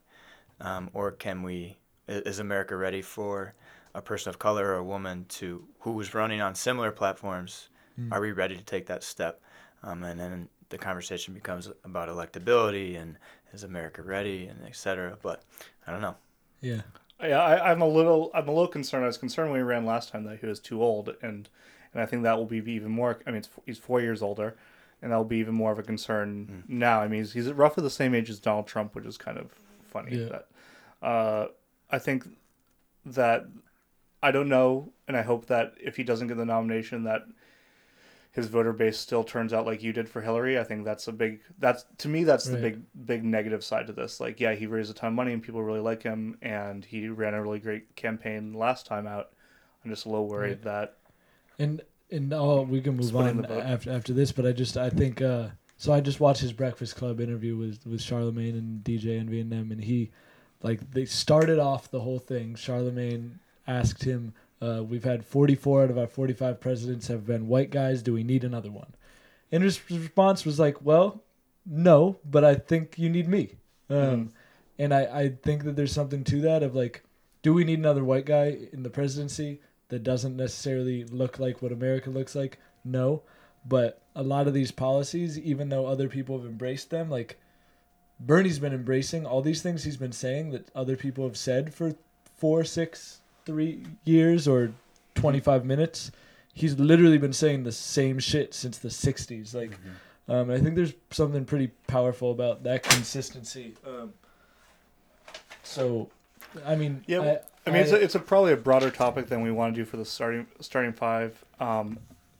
Um, 0.61 0.91
or 0.93 1.11
can 1.11 1.41
we, 1.41 1.77
is 2.07 2.37
America 2.39 2.75
ready 2.75 3.01
for 3.01 3.55
a 3.95 4.01
person 4.01 4.29
of 4.29 4.37
color 4.37 4.67
or 4.67 4.75
a 4.75 4.83
woman 4.83 5.25
to, 5.29 5.65
who 5.79 5.99
is 5.99 6.13
running 6.13 6.41
on 6.41 6.53
similar 6.53 6.91
platforms? 6.91 7.69
Mm. 7.99 8.11
Are 8.11 8.21
we 8.21 8.31
ready 8.31 8.55
to 8.55 8.63
take 8.63 8.85
that 8.87 9.03
step? 9.03 9.41
Um, 9.81 10.03
and 10.03 10.19
then 10.19 10.49
the 10.69 10.77
conversation 10.77 11.33
becomes 11.33 11.71
about 11.83 12.09
electability 12.09 12.99
and 13.01 13.17
is 13.53 13.63
America 13.63 14.01
ready 14.03 14.47
and 14.47 14.59
et 14.65 14.75
cetera. 14.75 15.17
But 15.21 15.43
I 15.87 15.91
don't 15.91 16.01
know. 16.01 16.15
Yeah. 16.61 16.81
Yeah, 17.21 17.41
I, 17.41 17.71
I'm 17.71 17.81
a 17.81 17.87
little 17.87 18.29
I'm 18.33 18.49
a 18.49 18.51
little 18.51 18.67
concerned. 18.67 19.05
I 19.05 19.07
was 19.07 19.17
concerned 19.17 19.49
when 19.49 19.59
he 19.61 19.63
ran 19.63 19.85
last 19.85 20.09
time 20.09 20.25
that 20.25 20.39
he 20.39 20.45
was 20.45 20.59
too 20.59 20.83
old, 20.83 21.15
and 21.21 21.47
and 21.93 22.03
I 22.03 22.05
think 22.05 22.23
that 22.23 22.37
will 22.37 22.45
be 22.45 22.57
even 22.57 22.91
more. 22.91 23.19
I 23.25 23.31
mean, 23.31 23.37
it's, 23.37 23.49
he's 23.65 23.77
four 23.77 24.01
years 24.01 24.21
older, 24.21 24.57
and 25.01 25.13
that 25.13 25.15
will 25.15 25.23
be 25.23 25.37
even 25.37 25.55
more 25.55 25.71
of 25.71 25.79
a 25.79 25.83
concern 25.83 26.65
now. 26.67 26.99
I 26.99 27.07
mean, 27.07 27.21
he's, 27.21 27.31
he's 27.31 27.49
roughly 27.53 27.83
the 27.83 27.89
same 27.89 28.13
age 28.13 28.29
as 28.29 28.39
Donald 28.41 28.67
Trump, 28.67 28.95
which 28.95 29.05
is 29.05 29.17
kind 29.17 29.37
of 29.37 29.49
funny. 29.89 30.17
Yeah. 30.17 30.25
That 30.27 30.47
uh, 31.01 31.47
I 31.89 31.99
think 31.99 32.27
that 33.05 33.45
I 34.25 34.31
don't 34.31 34.49
know, 34.49 34.91
and 35.07 35.15
I 35.15 35.21
hope 35.21 35.45
that 35.47 35.75
if 35.79 35.95
he 35.97 36.03
doesn't 36.03 36.27
get 36.27 36.37
the 36.37 36.45
nomination, 36.45 37.03
that 37.03 37.21
his 38.31 38.47
voter 38.47 38.73
base 38.73 38.97
still 38.97 39.23
turns 39.23 39.53
out 39.53 39.65
like 39.65 39.83
you 39.83 39.93
did 39.93 40.09
for 40.09 40.21
Hillary. 40.21 40.59
I 40.59 40.63
think 40.63 40.83
that's 40.83 41.07
a 41.07 41.13
big 41.13 41.41
that's 41.59 41.85
to 41.99 42.09
me 42.09 42.23
that's 42.23 42.45
the 42.45 42.53
Right. 42.53 42.61
big 42.61 43.05
big 43.05 43.23
negative 43.23 43.63
side 43.63 43.87
to 43.87 43.93
this. 43.93 44.19
Like 44.19 44.39
yeah, 44.39 44.53
he 44.53 44.65
raised 44.65 44.91
a 44.91 44.93
ton 44.93 45.09
of 45.09 45.13
money 45.13 45.31
and 45.31 45.41
people 45.41 45.61
really 45.63 45.79
like 45.79 46.03
him 46.03 46.37
and 46.41 46.83
he 46.83 47.07
ran 47.07 47.33
a 47.33 47.41
really 47.41 47.59
great 47.59 47.95
campaign 47.95 48.53
last 48.53 48.85
time 48.85 49.07
out. 49.07 49.29
I'm 49.83 49.91
just 49.91 50.05
a 50.05 50.09
little 50.09 50.27
worried 50.27 50.63
that 50.63 50.97
And 51.59 51.81
and 52.11 52.33
oh, 52.33 52.63
we 52.63 52.81
can 52.81 52.97
move 52.97 53.15
on 53.15 53.45
after 53.45 53.91
after 53.91 54.13
this, 54.13 54.31
but 54.31 54.45
I 54.45 54.51
just 54.51 54.75
I 54.75 54.89
think 54.89 55.21
uh, 55.21 55.49
so. 55.77 55.93
I 55.93 56.01
just 56.01 56.19
watched 56.19 56.41
his 56.41 56.51
Breakfast 56.51 56.95
Club 56.95 57.21
interview 57.21 57.55
with 57.55 57.85
with 57.85 58.01
Charlemagne 58.01 58.55
and 58.55 58.83
DJ 58.83 59.19
and 59.19 59.51
them, 59.51 59.71
and 59.71 59.81
he 59.81 60.11
like 60.61 60.91
they 60.91 61.05
started 61.05 61.59
off 61.59 61.89
the 61.89 62.01
whole 62.01 62.19
thing. 62.19 62.55
Charlemagne 62.55 63.39
asked 63.67 64.03
him, 64.03 64.33
uh, 64.61 64.83
"We've 64.87 65.03
had 65.03 65.25
44 65.25 65.83
out 65.83 65.89
of 65.89 65.97
our 65.97 66.07
45 66.07 66.59
presidents 66.59 67.07
have 67.07 67.25
been 67.25 67.47
white 67.47 67.69
guys. 67.71 68.01
Do 68.01 68.13
we 68.13 68.23
need 68.23 68.43
another 68.43 68.71
one?" 68.71 68.93
And 69.51 69.63
his 69.63 69.79
response 69.89 70.45
was 70.45 70.59
like, 70.59 70.83
"Well, 70.83 71.23
no, 71.65 72.17
but 72.29 72.43
I 72.43 72.55
think 72.55 72.97
you 72.97 73.09
need 73.09 73.27
me." 73.27 73.55
Um, 73.89 73.97
Mhm. 73.97 74.31
And 74.77 74.93
I 74.93 75.21
I 75.21 75.29
think 75.29 75.63
that 75.63 75.75
there's 75.75 75.93
something 75.93 76.23
to 76.25 76.41
that 76.41 76.63
of 76.63 76.75
like, 76.75 77.03
do 77.41 77.53
we 77.53 77.63
need 77.63 77.79
another 77.79 78.03
white 78.03 78.25
guy 78.25 78.57
in 78.73 78.83
the 78.83 78.89
presidency? 78.89 79.59
that 79.89 80.03
doesn't 80.03 80.35
necessarily 80.35 81.03
look 81.03 81.37
like 81.37 81.61
what 81.61 81.71
America 81.71 82.09
looks 82.09 82.33
like. 82.35 82.57
No, 82.83 83.21
but 83.63 84.01
a 84.15 84.23
lot 84.23 84.47
of 84.47 84.53
these 84.55 84.71
policies, 84.71 85.37
even 85.37 85.69
though 85.69 85.85
other 85.85 86.09
people 86.09 86.37
have 86.37 86.47
embraced 86.47 86.89
them, 86.89 87.07
like 87.07 87.37
Bernie's 88.19 88.57
been 88.57 88.73
embracing 88.73 89.25
all 89.27 89.43
these 89.43 89.61
things 89.61 89.83
he's 89.83 89.95
been 89.97 90.11
saying 90.11 90.51
that 90.51 90.71
other 90.73 90.95
people 90.95 91.23
have 91.25 91.37
said 91.37 91.73
for 91.73 91.93
four, 92.35 92.63
six, 92.63 93.21
three 93.45 93.85
years 94.03 94.47
or 94.47 94.71
25 95.15 95.65
minutes. 95.65 96.11
He's 96.53 96.77
literally 96.79 97.17
been 97.17 97.33
saying 97.33 97.63
the 97.63 97.71
same 97.71 98.19
shit 98.19 98.53
since 98.53 98.77
the 98.77 98.89
60s. 98.89 99.53
Like, 99.53 99.71
um, 100.27 100.49
I 100.49 100.59
think 100.59 100.75
there's 100.75 100.93
something 101.11 101.45
pretty 101.45 101.67
powerful 101.87 102.31
about 102.31 102.63
that 102.63 102.83
consistency. 102.83 103.75
Um, 103.85 104.13
so, 105.63 106.09
I 106.65 106.75
mean, 106.75 107.03
Yeah, 107.07 107.19
I, 107.19 107.69
I 107.69 107.73
mean 107.73 107.81
it's 107.81 107.91
a, 107.91 107.95
it's 107.95 108.15
a 108.15 108.19
probably 108.19 108.53
a 108.53 108.57
broader 108.57 108.91
topic 108.91 109.27
than 109.27 109.41
we 109.41 109.51
want 109.51 109.75
to 109.75 109.81
do 109.81 109.85
for 109.85 109.97
the 109.97 110.05
starting 110.05 110.47
starting 110.59 110.93
five, 110.93 111.43
um, 111.59 111.97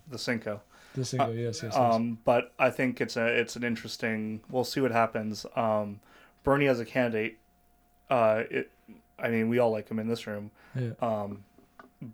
the 0.10 0.18
Cinco. 0.18 0.62
the 0.94 1.04
single, 1.04 1.34
yes, 1.34 1.62
yes, 1.63 1.74
yes. 1.74 1.75
Um, 1.75 2.19
but 2.24 2.54
I 2.60 2.69
think 2.69 3.01
it's 3.01 3.18
a 3.18 3.25
it's 3.25 3.56
an 3.56 3.63
interesting. 3.63 4.42
We'll 4.50 4.63
see 4.63 4.81
what 4.81 4.92
happens. 4.92 5.46
Um, 5.56 6.00
Bernie 6.44 6.68
as 6.68 6.80
a 6.80 6.86
candidate, 6.86 7.38
uh, 8.10 8.44
it, 8.50 8.72
I 9.25 9.30
mean, 9.30 9.50
we 9.50 9.60
all 9.60 9.72
like 9.72 9.89
him 9.89 10.00
in 10.00 10.07
this 10.07 10.27
room. 10.27 10.51
yeah. 10.75 10.92
Um, 11.01 11.44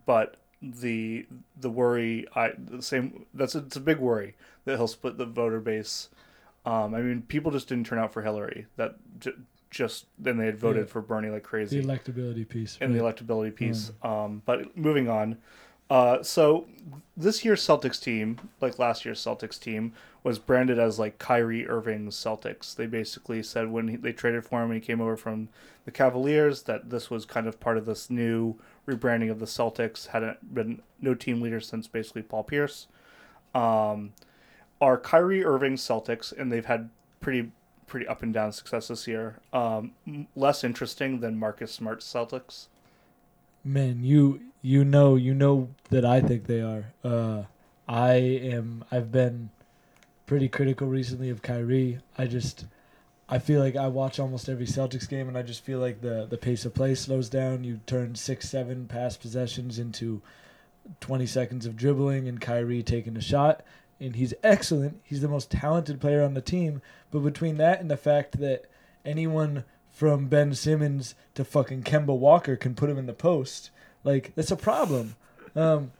but 0.06 0.36
the 0.62 1.26
the 1.60 1.68
worry, 1.70 2.26
I 2.34 2.52
the 2.58 2.82
same. 2.82 3.26
That's 3.34 3.54
a, 3.54 3.58
it's 3.58 3.76
a 3.76 3.80
big 3.80 3.98
worry 3.98 4.34
that 4.64 4.76
he'll 4.76 4.88
split 4.88 5.18
the 5.18 5.26
voter 5.26 5.60
base. 5.60 6.08
Um, 6.64 6.94
I 6.94 7.00
mean, 7.02 7.22
people 7.22 7.50
just 7.50 7.68
didn't 7.68 7.86
turn 7.86 7.98
out 7.98 8.12
for 8.12 8.22
Hillary. 8.22 8.66
That 8.76 8.96
j- 9.18 9.32
just 9.70 10.06
then 10.18 10.36
they 10.38 10.46
had 10.46 10.58
voted 10.58 10.86
Yeah. 10.86 10.92
for 10.92 11.02
Bernie 11.02 11.28
like 11.30 11.42
crazy 11.42 11.80
the 11.80 11.86
electability 11.86 12.48
piece. 12.48 12.78
in 12.80 12.92
the 12.92 13.00
electability 13.00 13.54
piece. 13.54 13.90
Um, 14.02 14.42
but 14.46 14.76
moving 14.76 15.08
on. 15.08 15.38
Uh, 15.90 16.22
so 16.22 16.66
this 17.16 17.44
year's 17.44 17.66
Celtics 17.66 18.00
team, 18.00 18.38
like 18.60 18.78
last 18.78 19.04
year's 19.04 19.22
Celtics 19.22 19.60
team, 19.60 19.92
was 20.24 20.38
branded 20.38 20.78
as 20.78 20.98
like 20.98 21.18
Kyrie 21.18 21.66
Irving's 21.66 22.16
Celtics. 22.16 22.74
They 22.74 22.86
basically 22.86 23.42
said 23.42 23.70
when 23.70 23.88
he, 23.88 23.96
they 23.96 24.12
traded 24.12 24.44
for 24.44 24.62
him 24.62 24.68
when 24.68 24.80
he 24.80 24.86
came 24.86 25.00
over 25.00 25.16
from 25.16 25.48
the 25.84 25.90
Cavaliers 25.90 26.62
that 26.62 26.90
this 26.90 27.10
was 27.10 27.26
kind 27.26 27.46
of 27.46 27.60
part 27.60 27.76
of 27.76 27.86
this 27.86 28.08
new 28.08 28.56
rebranding 28.86 29.30
of 29.30 29.40
the 29.40 29.46
Celtics. 29.46 30.08
Hadn't 30.08 30.54
been 30.54 30.80
no 31.00 31.14
team 31.14 31.40
leader 31.40 31.60
since 31.60 31.86
basically 31.86 32.22
Paul 32.22 32.44
Pierce. 32.44 32.86
Um, 33.54 34.12
are 34.80 34.96
Kyrie 34.96 35.44
Irving 35.44 35.76
Celtics, 35.76 36.36
and 36.36 36.50
they've 36.50 36.64
had 36.64 36.90
pretty 37.20 37.52
pretty 37.86 38.06
up 38.06 38.22
and 38.22 38.32
down 38.32 38.52
success 38.52 38.88
this 38.88 39.06
year. 39.06 39.40
Um, 39.52 39.92
less 40.34 40.64
interesting 40.64 41.20
than 41.20 41.38
Marcus 41.38 41.72
Smart's 41.72 42.10
Celtics. 42.10 42.68
Man, 43.64 44.02
you 44.02 44.40
you 44.60 44.84
know 44.84 45.16
you 45.16 45.34
know 45.34 45.68
that 45.90 46.04
I 46.04 46.20
think 46.20 46.46
they 46.46 46.60
are. 46.60 46.92
Uh, 47.04 47.42
I 47.88 48.14
am. 48.14 48.84
I've 48.90 49.12
been 49.12 49.50
pretty 50.26 50.48
critical 50.48 50.86
recently 50.88 51.30
of 51.30 51.42
Kyrie. 51.42 51.98
I 52.16 52.26
just 52.26 52.66
I 53.28 53.38
feel 53.38 53.60
like 53.60 53.76
I 53.76 53.88
watch 53.88 54.18
almost 54.18 54.48
every 54.48 54.66
Celtics 54.66 55.08
game, 55.08 55.28
and 55.28 55.38
I 55.38 55.42
just 55.42 55.64
feel 55.64 55.78
like 55.78 56.00
the 56.00 56.26
the 56.28 56.38
pace 56.38 56.64
of 56.64 56.74
play 56.74 56.94
slows 56.94 57.28
down. 57.28 57.64
You 57.64 57.80
turn 57.86 58.14
six 58.14 58.48
seven 58.48 58.86
pass 58.86 59.16
possessions 59.16 59.78
into 59.78 60.22
twenty 61.00 61.26
seconds 61.26 61.64
of 61.64 61.76
dribbling, 61.76 62.28
and 62.28 62.40
Kyrie 62.40 62.82
taking 62.82 63.16
a 63.16 63.22
shot. 63.22 63.62
And 64.00 64.16
he's 64.16 64.34
excellent. 64.42 65.00
He's 65.04 65.20
the 65.20 65.28
most 65.28 65.50
talented 65.50 66.00
player 66.00 66.22
on 66.22 66.34
the 66.34 66.40
team. 66.40 66.82
But 67.12 67.20
between 67.20 67.56
that 67.58 67.80
and 67.80 67.90
the 67.90 67.96
fact 67.96 68.40
that 68.40 68.64
anyone 69.04 69.64
from 70.02 70.26
Ben 70.26 70.52
Simmons 70.52 71.14
to 71.36 71.44
fucking 71.44 71.84
Kemba 71.84 72.18
Walker 72.18 72.56
can 72.56 72.74
put 72.74 72.90
him 72.90 72.98
in 72.98 73.06
the 73.06 73.12
post. 73.12 73.70
Like 74.02 74.32
that's 74.34 74.50
a 74.50 74.56
problem. 74.56 75.14
Um, 75.54 75.92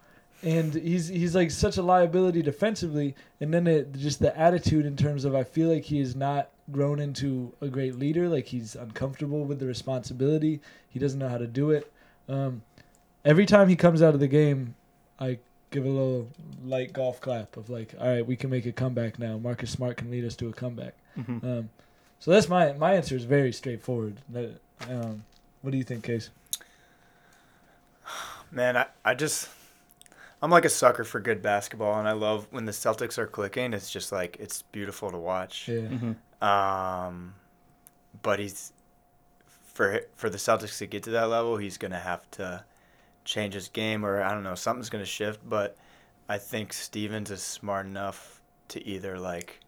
and 0.42 0.74
he's 0.74 1.06
he's 1.06 1.36
like 1.36 1.52
such 1.52 1.76
a 1.76 1.82
liability 1.82 2.42
defensively, 2.42 3.14
and 3.40 3.54
then 3.54 3.68
it, 3.68 3.92
just 3.92 4.18
the 4.18 4.36
attitude 4.36 4.86
in 4.86 4.96
terms 4.96 5.24
of 5.24 5.36
I 5.36 5.44
feel 5.44 5.68
like 5.68 5.84
he 5.84 6.00
is 6.00 6.16
not 6.16 6.50
grown 6.72 6.98
into 6.98 7.54
a 7.60 7.68
great 7.68 7.96
leader. 7.96 8.28
Like 8.28 8.46
he's 8.46 8.74
uncomfortable 8.74 9.44
with 9.44 9.60
the 9.60 9.66
responsibility. 9.66 10.60
He 10.88 10.98
doesn't 10.98 11.20
know 11.20 11.28
how 11.28 11.38
to 11.38 11.46
do 11.46 11.70
it. 11.70 11.92
Um, 12.28 12.62
every 13.24 13.46
time 13.46 13.68
he 13.68 13.76
comes 13.76 14.02
out 14.02 14.14
of 14.14 14.20
the 14.20 14.26
game, 14.26 14.74
I 15.20 15.38
give 15.70 15.84
a 15.84 15.88
little 15.88 16.28
light 16.64 16.92
golf 16.92 17.20
clap 17.20 17.56
of 17.56 17.70
like, 17.70 17.94
all 18.00 18.08
right, 18.08 18.26
we 18.26 18.34
can 18.34 18.50
make 18.50 18.66
a 18.66 18.72
comeback 18.72 19.20
now. 19.20 19.38
Marcus 19.38 19.70
Smart 19.70 19.96
can 19.96 20.10
lead 20.10 20.24
us 20.24 20.34
to 20.36 20.48
a 20.48 20.52
comeback. 20.52 20.96
Mhm. 21.16 21.44
Um, 21.44 21.70
so 22.22 22.30
that's 22.30 22.48
my 22.48 22.72
my 22.74 22.94
answer 22.94 23.16
is 23.16 23.24
very 23.24 23.52
straightforward. 23.52 24.16
That- 24.28 24.60
Um, 24.88 25.24
what 25.62 25.70
do 25.72 25.76
you 25.76 25.84
think, 25.84 26.04
Case? 26.04 26.30
Man, 28.50 28.76
I, 28.76 28.86
I 29.04 29.14
just 29.14 29.48
I'm 30.42 30.50
like 30.50 30.64
a 30.64 30.68
sucker 30.68 31.04
for 31.04 31.20
good 31.20 31.40
basketball, 31.42 31.98
and 31.98 32.06
I 32.08 32.12
love 32.12 32.46
when 32.50 32.64
the 32.64 32.72
Celtics 32.72 33.16
are 33.18 33.26
clicking. 33.26 33.72
It's 33.72 33.90
just 33.90 34.12
like 34.12 34.36
it's 34.40 34.62
beautiful 34.62 35.10
to 35.10 35.18
watch. 35.18 35.68
Yeah. 35.68 35.82
Mhm. 35.88 36.16
Um, 36.46 37.34
but 38.22 38.38
he's 38.38 38.72
for 39.72 40.02
for 40.16 40.28
the 40.28 40.38
Celtics 40.38 40.78
to 40.78 40.86
get 40.86 41.02
to 41.04 41.10
that 41.10 41.28
level, 41.28 41.56
he's 41.56 41.78
gonna 41.78 41.98
have 42.00 42.30
to 42.32 42.64
change 43.24 43.54
his 43.54 43.68
game, 43.68 44.04
or 44.04 44.20
I 44.22 44.32
don't 44.32 44.42
know, 44.42 44.54
something's 44.56 44.90
gonna 44.90 45.04
shift. 45.04 45.40
But 45.48 45.76
I 46.28 46.38
think 46.38 46.72
Stevens 46.72 47.30
is 47.30 47.42
smart 47.42 47.86
enough 47.86 48.40
to 48.68 48.84
either 48.86 49.18
like 49.18 49.60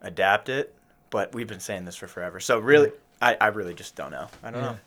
adapt 0.00 0.48
it. 0.48 0.74
But 1.10 1.34
we've 1.34 1.46
been 1.48 1.60
saying 1.60 1.84
this 1.84 1.96
for 1.96 2.06
forever, 2.06 2.38
so 2.40 2.58
really, 2.58 2.92
I, 3.20 3.36
I 3.40 3.48
really 3.48 3.74
just 3.74 3.96
don't 3.96 4.12
know. 4.12 4.28
I 4.42 4.50
don't 4.50 4.62
Yeah. 4.62 4.70
know. 4.70 4.78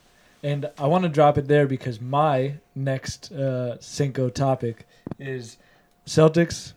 And 0.45 0.69
I 0.77 0.87
want 0.87 1.03
to 1.03 1.09
drop 1.09 1.37
it 1.37 1.47
there 1.47 1.67
because 1.67 2.01
my 2.01 2.55
next 2.75 3.31
uh, 3.31 3.79
Cinco 3.79 4.29
topic 4.29 4.85
is 5.17 5.57
Celtics, 6.05 6.73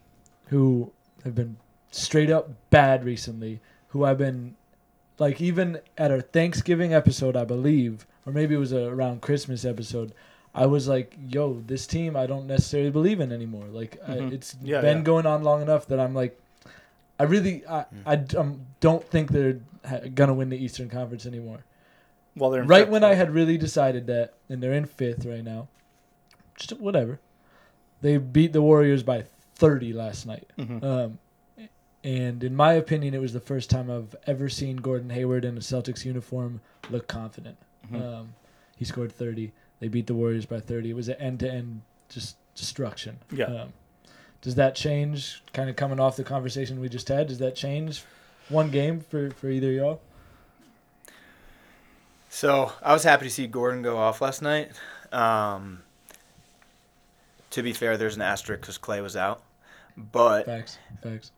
who 0.49 0.93
have 1.25 1.35
been 1.35 1.57
straight 1.91 2.31
up 2.31 2.49
bad 2.71 3.05
recently. 3.05 3.61
Who 3.89 4.05
I've 4.05 4.19
been 4.19 4.55
like 5.19 5.41
even 5.41 5.81
at 5.99 6.11
our 6.11 6.21
Thanksgiving 6.21 6.93
episode, 6.95 7.37
I 7.37 7.45
believe, 7.45 8.07
or 8.25 8.33
maybe 8.33 8.55
it 8.55 8.59
was 8.59 8.73
a 8.73 8.85
around 8.89 9.23
Christmas 9.23 9.65
episode. 9.65 10.13
I 10.55 10.67
was 10.67 10.87
like, 10.89 11.17
"Yo, 11.29 11.63
this 11.67 11.87
team, 11.87 12.17
I 12.17 12.27
don't 12.27 12.47
necessarily 12.47 12.91
believe 12.91 13.19
in 13.21 13.33
anymore." 13.33 13.67
Like, 13.67 13.99
I, 14.07 14.17
Mhm. 14.17 14.33
it's 14.33 14.57
Yeah, 14.63 14.81
been 14.81 14.99
yeah. 14.99 15.03
going 15.05 15.27
on 15.27 15.43
long 15.43 15.61
enough 15.63 15.87
that 15.89 15.99
I'm 15.99 16.15
like, 16.15 16.39
I 17.19 17.25
really, 17.25 17.67
I, 17.67 17.87
I 18.05 18.25
um, 18.37 18.67
don't 18.81 19.03
think 19.09 19.31
they're 19.31 19.61
ha- 19.85 20.01
gonna 20.15 20.35
win 20.35 20.51
the 20.51 20.57
Eastern 20.63 20.89
Conference 20.91 21.25
anymore 21.27 21.65
Well, 22.37 22.51
they're 22.51 22.63
in 22.63 22.69
right 22.69 22.83
fifth, 22.85 22.91
when 22.91 23.05
I 23.05 23.15
had 23.15 23.33
really 23.33 23.57
decided 23.59 24.07
that, 24.09 24.35
and 24.49 24.63
they're 24.63 24.73
in 24.75 24.87
fifth 24.87 25.25
right 25.25 25.45
now. 25.45 25.69
Just 26.57 26.79
whatever. 26.81 27.21
They 28.03 28.19
beat 28.19 28.53
the 28.53 28.63
Warriors 28.63 29.03
by 29.03 29.25
30 29.55 29.93
last 29.93 30.27
night. 30.27 30.51
Mhm. 30.59 30.83
Um, 30.85 31.19
and 32.05 32.45
in 32.45 32.55
my 32.55 32.75
opinion, 32.75 33.15
it 33.15 33.21
was 33.21 33.33
the 33.33 33.41
first 33.41 33.69
time 33.71 33.91
I've 33.91 34.15
ever 34.27 34.49
seen 34.49 34.77
Gordon 34.77 35.11
Hayward 35.11 35.45
in 35.45 35.57
a 35.57 35.61
Celtics 35.61 36.05
uniform 36.05 36.61
look 36.91 37.09
confident. 37.09 37.57
Mhm. 37.91 38.01
Um, 38.03 38.35
he 38.77 38.85
scored 38.85 39.13
30. 39.13 39.53
They 39.81 39.89
beat 39.89 40.07
the 40.07 40.15
Warriors 40.15 40.47
by 40.47 40.61
30. 40.61 40.91
It 40.91 40.95
was 40.97 41.09
an 41.09 41.17
end-to-end 41.17 41.81
just 42.09 42.37
destruction. 42.55 43.19
Yeah. 43.33 43.47
Um, 43.47 43.73
does 44.47 44.55
that 44.55 44.77
change? 44.77 45.43
Kind 45.53 45.69
of 45.69 45.75
coming 45.75 45.99
off 45.99 46.15
the 46.15 46.23
conversation 46.23 46.79
we 46.79 46.89
just 46.89 47.09
had. 47.09 47.27
Does 47.27 47.39
that 47.39 47.57
change 47.57 48.05
one 48.49 48.71
game 48.71 49.01
for 49.01 49.33
for 49.33 49.49
either 49.51 49.71
of 49.71 49.75
y'all? 49.75 50.01
So 52.29 52.73
I 52.81 52.93
was 52.93 53.03
happy 53.03 53.25
to 53.25 53.31
see 53.31 53.49
Gordon 53.49 53.83
go 53.83 53.97
off 53.97 54.21
last 54.21 54.43
night. 54.43 54.71
Um, 55.13 55.83
to 57.51 57.63
be 57.63 57.73
fair, 57.73 57.97
there's 57.97 58.15
an 58.15 58.23
asterisk 58.23 58.61
because 58.61 58.79
Clay 58.79 59.01
was 59.01 59.17
out, 59.17 59.43
but 59.97 60.47
Facts. 60.47 60.79
Facts. 61.03 61.33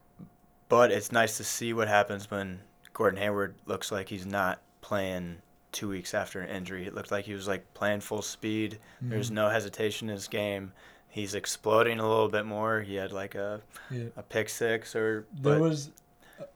but 0.68 0.90
it's 0.90 1.10
nice 1.10 1.38
to 1.38 1.44
see 1.44 1.72
what 1.72 1.88
happens 1.88 2.30
when 2.30 2.60
Gordon 2.92 3.18
Hayward 3.20 3.54
looks 3.64 3.90
like 3.90 4.10
he's 4.10 4.26
not 4.26 4.60
playing 4.82 5.36
two 5.72 5.88
weeks 5.88 6.12
after 6.12 6.40
an 6.40 6.48
injury. 6.54 6.86
It 6.86 6.94
looked 6.94 7.10
like 7.10 7.24
he 7.24 7.32
was 7.32 7.48
like 7.48 7.72
playing 7.72 8.00
full 8.00 8.22
speed. 8.22 8.78
There's 9.00 9.30
Mhm. 9.30 9.34
no 9.34 9.48
hesitation 9.48 10.10
in 10.10 10.14
his 10.16 10.28
game. 10.28 10.72
He's 11.18 11.34
exploding 11.34 11.98
a 11.98 12.08
little 12.08 12.28
bit 12.28 12.46
more. 12.46 12.82
He 12.82 12.94
had 12.94 13.10
like 13.10 13.34
a, 13.34 13.60
Yeah. 13.90 14.04
a 14.16 14.22
pick 14.22 14.48
six 14.48 14.94
or 14.94 15.26
There 15.32 15.54
but 15.54 15.60
was 15.60 15.90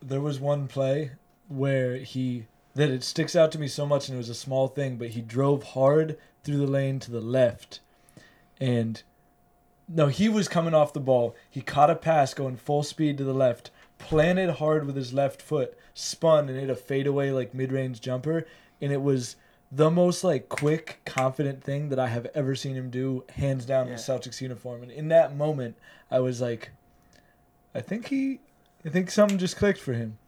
there 0.01 0.21
was 0.21 0.39
one 0.39 0.69
play 0.69 1.11
where 1.49 1.97
he 1.97 2.47
that 2.75 2.89
it 2.89 3.03
sticks 3.03 3.35
out 3.35 3.51
to 3.53 3.59
me 3.59 3.67
so 3.67 3.85
much 3.85 4.09
and 4.09 4.15
it 4.15 4.19
was 4.19 4.29
a 4.29 4.35
small 4.37 4.69
thing, 4.69 4.97
but 4.99 5.09
he 5.09 5.21
drove 5.21 5.65
hard 5.65 6.17
through 6.45 6.59
the 6.59 6.67
lane 6.69 7.01
to 7.01 7.11
the 7.11 7.21
left 7.21 7.81
and 8.61 9.03
no, 9.89 10.07
he 10.07 10.29
was 10.29 10.47
coming 10.47 10.75
off 10.75 10.93
the 10.93 11.01
ball. 11.01 11.35
He 11.51 11.61
caught 11.61 11.91
a 11.91 11.97
pass 11.97 12.33
going 12.33 12.57
full 12.57 12.85
speed 12.85 13.19
to 13.19 13.25
the 13.25 13.35
left, 13.35 13.73
planted 13.99 14.49
hard 14.53 14.87
with 14.87 14.95
his 14.95 15.13
left 15.13 15.43
foot, 15.43 15.77
spun 15.93 16.49
and 16.49 16.57
hit 16.59 16.71
a 16.71 16.77
fadeaway 16.77 17.31
like 17.31 17.53
mid-range 17.53 18.01
jumper, 18.01 18.47
and 18.81 18.93
it 18.93 19.03
was 19.03 19.35
the 19.75 19.91
most 19.91 20.23
like 20.23 20.49
quick, 20.51 21.01
confident 21.07 21.65
thing 21.65 21.89
that 21.89 21.99
I 21.99 22.09
have 22.09 22.27
ever 22.35 22.55
seen 22.55 22.75
him 22.77 22.91
do, 22.91 23.25
hands 23.31 23.65
down 23.65 23.87
in 23.87 23.93
Yeah. 23.93 23.97
the 23.97 24.03
Celtics 24.03 24.41
uniform. 24.41 24.83
And 24.83 24.91
in 24.93 25.09
that 25.09 25.35
moment, 25.35 25.77
I 26.11 26.21
was 26.21 26.41
like, 26.43 26.71
I 27.75 27.81
think 27.81 28.09
he, 28.09 28.41
I 28.85 28.91
think 28.91 29.11
something 29.11 29.39
just 29.39 29.57
clicked 29.57 29.81
for 29.81 29.95
him. 29.95 30.19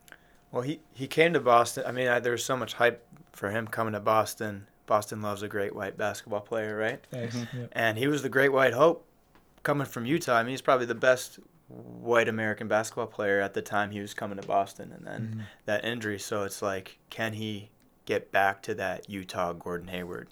Well, 0.51 0.63
he, 0.63 0.81
he 0.95 1.07
came 1.07 1.33
to 1.35 1.41
Boston. 1.41 1.85
I 1.87 1.93
mean, 1.93 2.09
I, 2.09 2.21
there 2.21 2.33
was 2.33 2.45
so 2.45 2.57
much 2.57 2.75
hype 2.75 3.05
for 3.33 3.51
him 3.51 3.67
coming 3.67 3.93
to 3.93 4.01
Boston. 4.01 4.67
Boston 4.87 5.21
loves 5.21 5.43
a 5.43 5.49
great 5.49 5.75
white 5.75 5.99
basketball 5.99 6.41
player, 6.41 6.77
right? 6.77 7.05
Thanks. 7.11 7.37
Mhm. 7.37 7.49
Yeah. 7.53 7.67
And 7.73 7.99
he 7.99 8.07
was 8.07 8.23
the 8.23 8.29
great 8.29 8.51
white 8.53 8.73
hope 8.73 9.07
coming 9.63 9.87
from 9.87 10.07
Utah. 10.07 10.37
I 10.37 10.43
mean, 10.43 10.51
he's 10.53 10.61
probably 10.63 10.87
the 10.87 10.95
best 10.95 11.39
white 11.69 12.29
American 12.29 12.69
basketball 12.69 13.07
player 13.09 13.41
at 13.41 13.53
the 13.55 13.63
time 13.63 13.91
he 13.91 14.01
was 14.01 14.15
coming 14.15 14.39
to 14.41 14.47
Boston. 14.47 14.93
And 14.93 15.07
then 15.07 15.35
Mhm. 15.37 15.43
that 15.67 15.85
injury. 15.85 16.19
So 16.19 16.45
it's 16.45 16.63
like, 16.63 16.99
can 17.11 17.33
he 17.33 17.71
get 18.05 18.31
back 18.33 18.63
to 18.63 18.75
that 18.75 19.09
Utah 19.09 19.53
Gordon 19.53 19.89
Hayward? 19.89 20.29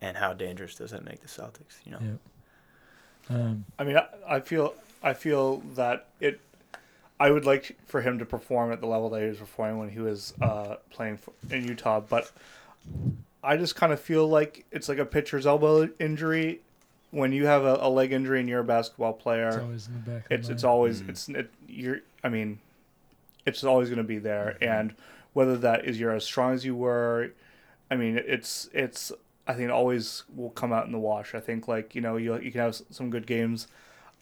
And 0.00 0.16
how 0.16 0.34
dangerous 0.34 0.74
does 0.74 0.90
that 0.90 1.04
make 1.04 1.20
the 1.22 1.28
Celtics? 1.28 1.78
You 1.84 1.92
know, 1.92 1.98
Yeah. 2.00 3.36
Um, 3.36 3.64
I 3.78 3.84
mean, 3.84 3.96
I, 3.96 4.06
I 4.28 4.40
feel 4.40 4.74
I 5.02 5.14
feel 5.14 5.58
that 5.74 6.06
it. 6.20 6.40
I 7.18 7.30
would 7.30 7.46
like 7.46 7.76
for 7.86 8.02
him 8.02 8.18
to 8.18 8.26
perform 8.26 8.70
at 8.72 8.80
the 8.80 8.86
level 8.86 9.08
that 9.10 9.22
he 9.22 9.28
was 9.28 9.38
performing 9.38 9.78
when 9.78 9.88
he 9.88 10.00
was 10.00 10.34
uh, 10.42 10.76
playing 10.90 11.16
for, 11.16 11.32
in 11.50 11.66
Utah, 11.66 11.98
but 12.00 12.30
I 13.42 13.56
just 13.56 13.74
kind 13.74 13.90
of 13.92 13.98
feel 13.98 14.28
like 14.28 14.66
it's 14.70 14.88
like 14.88 14.98
a 14.98 15.06
pitcher's 15.06 15.46
elbow 15.46 15.88
injury. 15.98 16.60
When 17.12 17.32
you 17.32 17.46
have 17.46 17.64
a, 17.64 17.78
a 17.80 17.88
leg 17.88 18.12
injury 18.12 18.40
and 18.40 18.48
you're 18.48 18.60
a 18.60 18.64
basketball 18.64 19.14
player, 19.14 19.48
it's 19.48 19.56
always 19.56 19.86
in 19.88 19.94
the 19.94 20.10
back. 20.10 20.26
Of 20.26 20.32
it's 20.32 20.48
the 20.48 20.54
it's 20.54 20.64
always 20.64 21.02
Mm. 21.02 21.08
it's 21.08 21.28
it, 21.30 21.50
you're 21.66 22.00
I 22.22 22.28
mean, 22.28 22.58
it's 23.46 23.64
always 23.64 23.88
going 23.88 23.98
to 23.98 24.04
be 24.04 24.18
there, 24.18 24.58
and 24.60 24.94
whether 25.36 25.58
that 25.58 25.84
is 25.84 26.00
you're 26.00 26.14
as 26.14 26.24
strong 26.24 26.54
as 26.54 26.64
you 26.64 26.74
were, 26.74 27.30
I 27.90 27.96
mean, 27.96 28.16
it's 28.16 28.70
it's 28.72 29.12
I 29.46 29.52
think 29.52 29.68
it 29.68 29.70
always 29.70 30.22
will 30.34 30.48
come 30.48 30.72
out 30.72 30.86
in 30.86 30.92
the 30.92 30.98
wash. 30.98 31.34
I 31.34 31.40
think 31.40 31.68
like 31.68 31.94
you 31.94 32.00
know 32.00 32.16
you 32.16 32.40
you 32.40 32.50
can 32.50 32.62
have 32.62 32.80
some 32.90 33.10
good 33.10 33.26
games. 33.26 33.68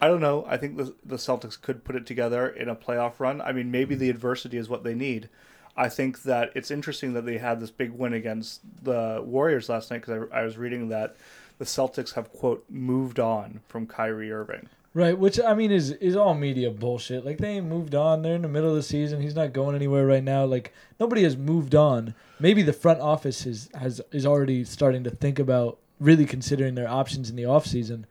I 0.00 0.08
don't 0.08 0.20
know. 0.20 0.44
I 0.48 0.56
think 0.56 0.76
the 0.76 0.92
the 1.04 1.14
Celtics 1.14 1.60
could 1.60 1.84
put 1.84 1.94
it 1.94 2.04
together 2.04 2.48
in 2.48 2.68
a 2.68 2.74
playoff 2.74 3.20
run. 3.20 3.40
I 3.40 3.52
mean, 3.52 3.70
maybe 3.70 3.94
the 3.94 4.10
adversity 4.10 4.56
is 4.56 4.68
what 4.68 4.82
they 4.82 4.92
need. 4.92 5.28
I 5.76 5.88
think 5.88 6.22
that 6.22 6.50
it's 6.56 6.72
interesting 6.72 7.12
that 7.12 7.24
they 7.24 7.38
had 7.38 7.60
this 7.60 7.70
big 7.70 7.92
win 7.92 8.12
against 8.12 8.62
the 8.82 9.22
Warriors 9.24 9.68
last 9.68 9.92
night 9.92 10.00
because 10.04 10.28
I, 10.32 10.40
I 10.40 10.42
was 10.42 10.58
reading 10.58 10.88
that 10.88 11.14
the 11.58 11.64
Celtics 11.64 12.14
have 12.14 12.32
quote 12.32 12.64
moved 12.68 13.20
on 13.20 13.60
from 13.68 13.86
Kyrie 13.86 14.32
Irving. 14.32 14.68
Right, 14.96 15.18
which 15.18 15.40
I 15.40 15.54
mean 15.54 15.72
is 15.72 15.90
is 15.90 16.14
all 16.14 16.34
media 16.34 16.70
bullshit. 16.70 17.24
Like 17.24 17.38
they 17.38 17.56
ain't 17.56 17.66
moved 17.66 17.96
on. 17.96 18.22
They're 18.22 18.36
in 18.36 18.42
the 18.42 18.48
middle 18.48 18.70
of 18.70 18.76
the 18.76 18.82
season. 18.82 19.20
He's 19.20 19.34
not 19.34 19.52
going 19.52 19.74
anywhere 19.74 20.06
right 20.06 20.22
now. 20.22 20.44
Like 20.44 20.72
nobody 21.00 21.24
has 21.24 21.36
moved 21.36 21.74
on. 21.74 22.14
Maybe 22.38 22.62
the 22.62 22.72
front 22.72 23.00
office 23.00 23.44
is 23.44 23.70
has 23.74 24.00
is 24.12 24.24
already 24.24 24.62
starting 24.62 25.02
to 25.02 25.10
think 25.10 25.40
about 25.40 25.78
really 25.98 26.26
considering 26.26 26.76
their 26.76 26.88
options 26.88 27.28
in 27.28 27.34
the 27.34 27.42
offseason 27.42 28.04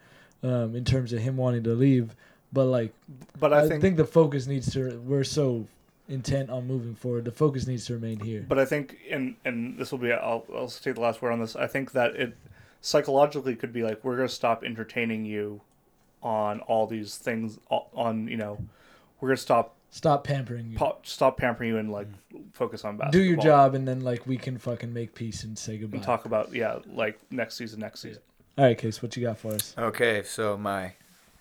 um, 0.43 0.75
in 0.75 0.83
terms 0.83 1.13
of 1.13 1.19
him 1.19 1.37
wanting 1.37 1.63
to 1.63 1.73
leave. 1.73 2.17
But 2.51 2.65
like 2.65 2.93
But 3.39 3.53
I, 3.53 3.61
I, 3.61 3.67
think, 3.69 3.81
think 3.81 3.95
the 3.95 4.05
focus 4.05 4.45
needs 4.45 4.69
to 4.73 4.99
we're 5.05 5.23
so 5.23 5.65
intent 6.09 6.49
on 6.49 6.67
moving 6.67 6.95
forward. 6.95 7.23
The 7.23 7.31
focus 7.31 7.65
needs 7.65 7.85
to 7.85 7.93
remain 7.93 8.19
here. 8.19 8.45
But 8.47 8.59
I 8.59 8.65
think, 8.65 8.97
and 9.09 9.35
and 9.45 9.77
this 9.77 9.91
will 9.91 9.99
be, 9.99 10.11
I'll, 10.11 10.45
I'll 10.53 10.67
take 10.67 10.95
the 10.95 11.01
last 11.01 11.21
word 11.21 11.31
on 11.31 11.39
this. 11.39 11.55
I 11.55 11.67
think 11.67 11.93
that 11.93 12.15
it 12.17 12.35
psychologically 12.81 13.55
could 13.55 13.71
be 13.71 13.83
like 13.83 14.03
we're 14.03 14.17
gonna 14.17 14.27
stop 14.27 14.65
entertaining 14.65 15.23
you 15.23 15.61
on 16.23 16.61
all 16.61 16.87
these 16.87 17.17
things. 17.17 17.59
On 17.69 18.27
you 18.27 18.37
know, 18.37 18.57
we're 19.19 19.29
gonna 19.29 19.37
stop 19.37 19.75
Stop 19.91 20.23
pampering 20.23 20.71
you. 20.71 20.77
po- 20.77 20.97
stop 21.03 21.37
pampering 21.37 21.69
you 21.69 21.77
and 21.77 21.91
like 21.91 22.07
focus 22.53 22.83
on 22.83 22.97
basketball. 22.97 23.21
Do 23.21 23.23
your 23.27 23.37
job 23.37 23.75
and 23.75 23.87
then 23.87 24.01
like 24.01 24.25
we 24.25 24.37
can 24.37 24.57
fucking 24.57 24.91
make 24.91 25.13
peace 25.13 25.43
and 25.43 25.55
say 25.55 25.77
goodbye. 25.77 25.97
and 25.97 26.03
talk 26.03 26.25
about 26.25 26.51
yeah, 26.51 26.79
like 26.91 27.19
next 27.29 27.57
season, 27.57 27.81
next 27.81 27.99
season. 27.99 28.23
All 28.57 28.65
right, 28.65 28.75
Case, 28.77 29.03
what 29.03 29.15
you 29.15 29.21
got 29.23 29.37
for 29.37 29.53
us? 29.53 29.75
Okay, 29.77 30.23
so 30.23 30.57
my 30.57 30.93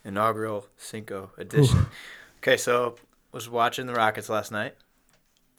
inaugural 0.05 0.67
Cinco 0.77 1.31
edition. 1.39 1.87
okay, 2.41 2.59
so 2.59 2.97
was 3.33 3.49
watching 3.49 3.87
the 3.87 3.95
Rockets 3.95 4.29
last 4.29 4.53
night. 4.53 4.75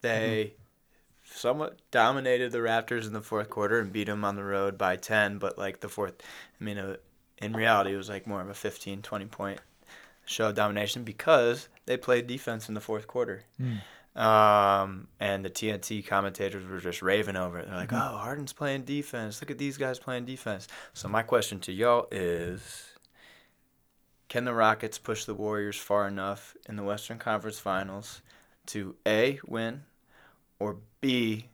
They 0.01 0.53
somewhat 1.24 1.80
dominated 1.89 2.51
the 2.51 2.60
Raptors 2.60 3.08
in 3.08 3.13
the 3.13 3.22
fourth 3.22 3.50
quarter 3.50 3.80
and 3.80 3.92
beat 3.92 4.06
them 4.08 4.24
on 4.24 4.36
the 4.36 4.44
road 4.44 4.77
by 4.77 4.98
10, 4.98 5.38
but 5.39 5.58
like 5.58 5.80
the 5.80 5.89
fourth, 5.89 6.13
I 6.60 6.63
mean, 6.63 6.77
uh, 6.77 6.98
in 7.43 7.53
reality, 7.53 7.93
it 7.93 7.97
was 7.97 8.09
like 8.09 8.27
more 8.27 8.41
of 8.41 8.50
a 8.50 8.53
15, 8.53 9.01
20 9.01 9.25
point 9.25 9.59
show 10.25 10.50
of 10.50 10.55
domination 10.55 11.03
because 11.03 11.67
they 11.85 11.97
played 11.97 12.27
defense 12.27 12.69
in 12.69 12.75
the 12.75 12.81
fourth 12.81 13.07
quarter. 13.07 13.43
Mm. 13.62 13.81
Um, 14.15 15.07
and 15.19 15.43
the 15.43 15.50
TNT 15.50 16.05
commentators 16.05 16.65
were 16.65 16.79
just 16.79 17.01
raving 17.01 17.35
over 17.35 17.57
it. 17.59 17.67
They're 17.67 17.75
like, 17.75 17.89
Mm-hmm. 17.89 18.13
"Oh, 18.15 18.17
Harden's 18.17 18.53
playing 18.53 18.83
defense. 18.83 19.41
Look 19.41 19.50
at 19.50 19.57
these 19.57 19.77
guys 19.77 19.97
playing 19.97 20.25
defense." 20.25 20.67
So 20.93 21.07
my 21.07 21.23
question 21.23 21.59
to 21.62 21.71
y'all 21.71 22.07
is, 22.12 22.91
can 24.29 24.45
the 24.45 24.53
Rockets 24.53 25.00
push 25.00 25.25
the 25.25 25.33
Warriors 25.33 25.77
far 25.77 26.07
enough 26.07 26.55
in 26.69 26.75
the 26.75 26.83
Western 26.83 27.17
Conference 27.17 27.59
Finals 27.59 28.21
to 28.67 28.95
a 29.05 29.39
win, 29.47 29.83
or 30.59 30.77
b 31.01 31.50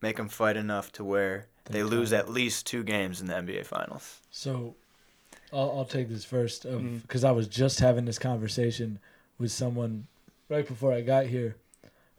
make 0.00 0.16
them 0.16 0.28
fight 0.28 0.56
enough 0.56 0.90
to 0.92 1.04
where 1.04 1.46
they 1.64 1.78
They 1.78 1.84
lose 1.84 2.12
at 2.12 2.28
least 2.28 2.66
two 2.66 2.82
games 2.82 3.20
in 3.20 3.26
the 3.26 3.34
NBA 3.34 3.66
Finals? 3.66 4.20
So, 4.30 4.74
I'll, 5.52 5.72
I'll 5.78 5.84
take 5.84 6.08
this 6.08 6.24
first 6.24 6.66
because 7.02 7.24
I 7.24 7.30
was 7.30 7.46
just 7.46 7.80
having 7.80 8.04
this 8.04 8.18
conversation 8.18 8.98
with 9.38 9.52
someone 9.52 10.06
right 10.48 10.66
before 10.66 10.92
I 10.92 11.00
got 11.02 11.26
here, 11.26 11.56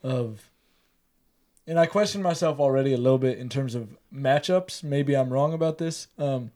of, 0.01 0.49
and 1.65 1.79
I 1.79 1.85
questioned 1.85 2.23
myself 2.23 2.59
already 2.59 2.93
a 2.93 2.97
little 2.97 3.17
bit 3.17 3.37
in 3.37 3.49
terms 3.49 3.75
of 3.75 3.95
matchups. 4.13 4.83
Maybe 4.83 5.15
I'm 5.15 5.31
wrong 5.31 5.53
about 5.53 5.77
this, 5.77 6.07
um, 6.17 6.51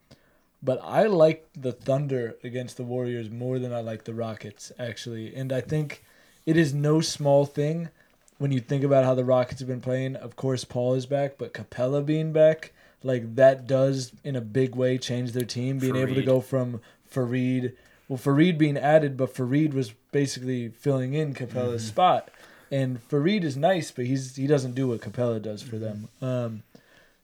but 0.62 0.80
I 0.84 1.04
like 1.04 1.48
the 1.54 1.72
Thunder 1.72 2.36
against 2.44 2.78
the 2.78 2.84
Warriors 2.84 3.30
more 3.30 3.60
than 3.60 3.74
I 3.74 3.82
like 3.82 4.04
the 4.04 4.14
Rockets 4.14 4.72
actually, 4.78 5.36
and 5.36 5.52
I 5.54 5.62
think 5.62 6.04
it 6.46 6.58
is 6.58 6.74
no 6.74 7.02
small 7.02 7.46
thing 7.46 7.90
when 8.38 8.52
you 8.52 8.60
think 8.60 8.84
about 8.84 9.04
how 9.04 9.16
the 9.16 9.26
Rockets 9.26 9.60
have 9.60 9.68
been 9.68 9.82
playing. 9.82 10.16
Of 10.16 10.36
course, 10.36 10.64
Paul 10.64 10.94
is 10.94 11.06
back, 11.06 11.38
but 11.38 11.54
Capela 11.54 12.06
being 12.06 12.32
back 12.32 12.72
like 13.04 13.36
that 13.36 13.68
does 13.68 14.12
in 14.24 14.36
a 14.36 14.42
big 14.42 14.76
way 14.76 14.98
change 14.98 15.32
their 15.32 15.46
team 15.46 15.78
being 15.78 15.96
able 15.96 16.16
to 16.16 16.24
go 16.24 16.42
from 16.42 16.82
Faried, 17.14 17.74
well 18.08 18.18
Faried 18.18 18.58
being 18.58 18.76
added 18.76 19.16
but 19.16 19.34
Faried 19.34 19.74
was 19.74 19.94
basically 20.12 20.70
filling 20.70 21.14
in 21.14 21.34
Capela's 21.36 21.84
Mm-hmm. 21.84 21.90
spot 21.90 22.30
and 22.72 23.00
Faried 23.08 23.44
is 23.44 23.56
nice 23.56 23.92
but 23.92 24.08
he's 24.08 24.36
he 24.36 24.48
doesn't 24.48 24.74
do 24.74 24.88
what 24.88 25.02
Capela 25.02 25.40
does 25.40 25.62
for 25.62 25.78
them 25.78 26.10
um 26.24 26.64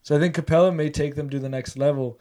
so 0.04 0.16
I 0.16 0.20
think 0.20 0.36
Capela 0.36 0.74
may 0.74 0.92
take 0.92 1.16
them 1.16 1.30
to 1.32 1.40
the 1.40 1.50
next 1.50 1.76
level 1.76 2.20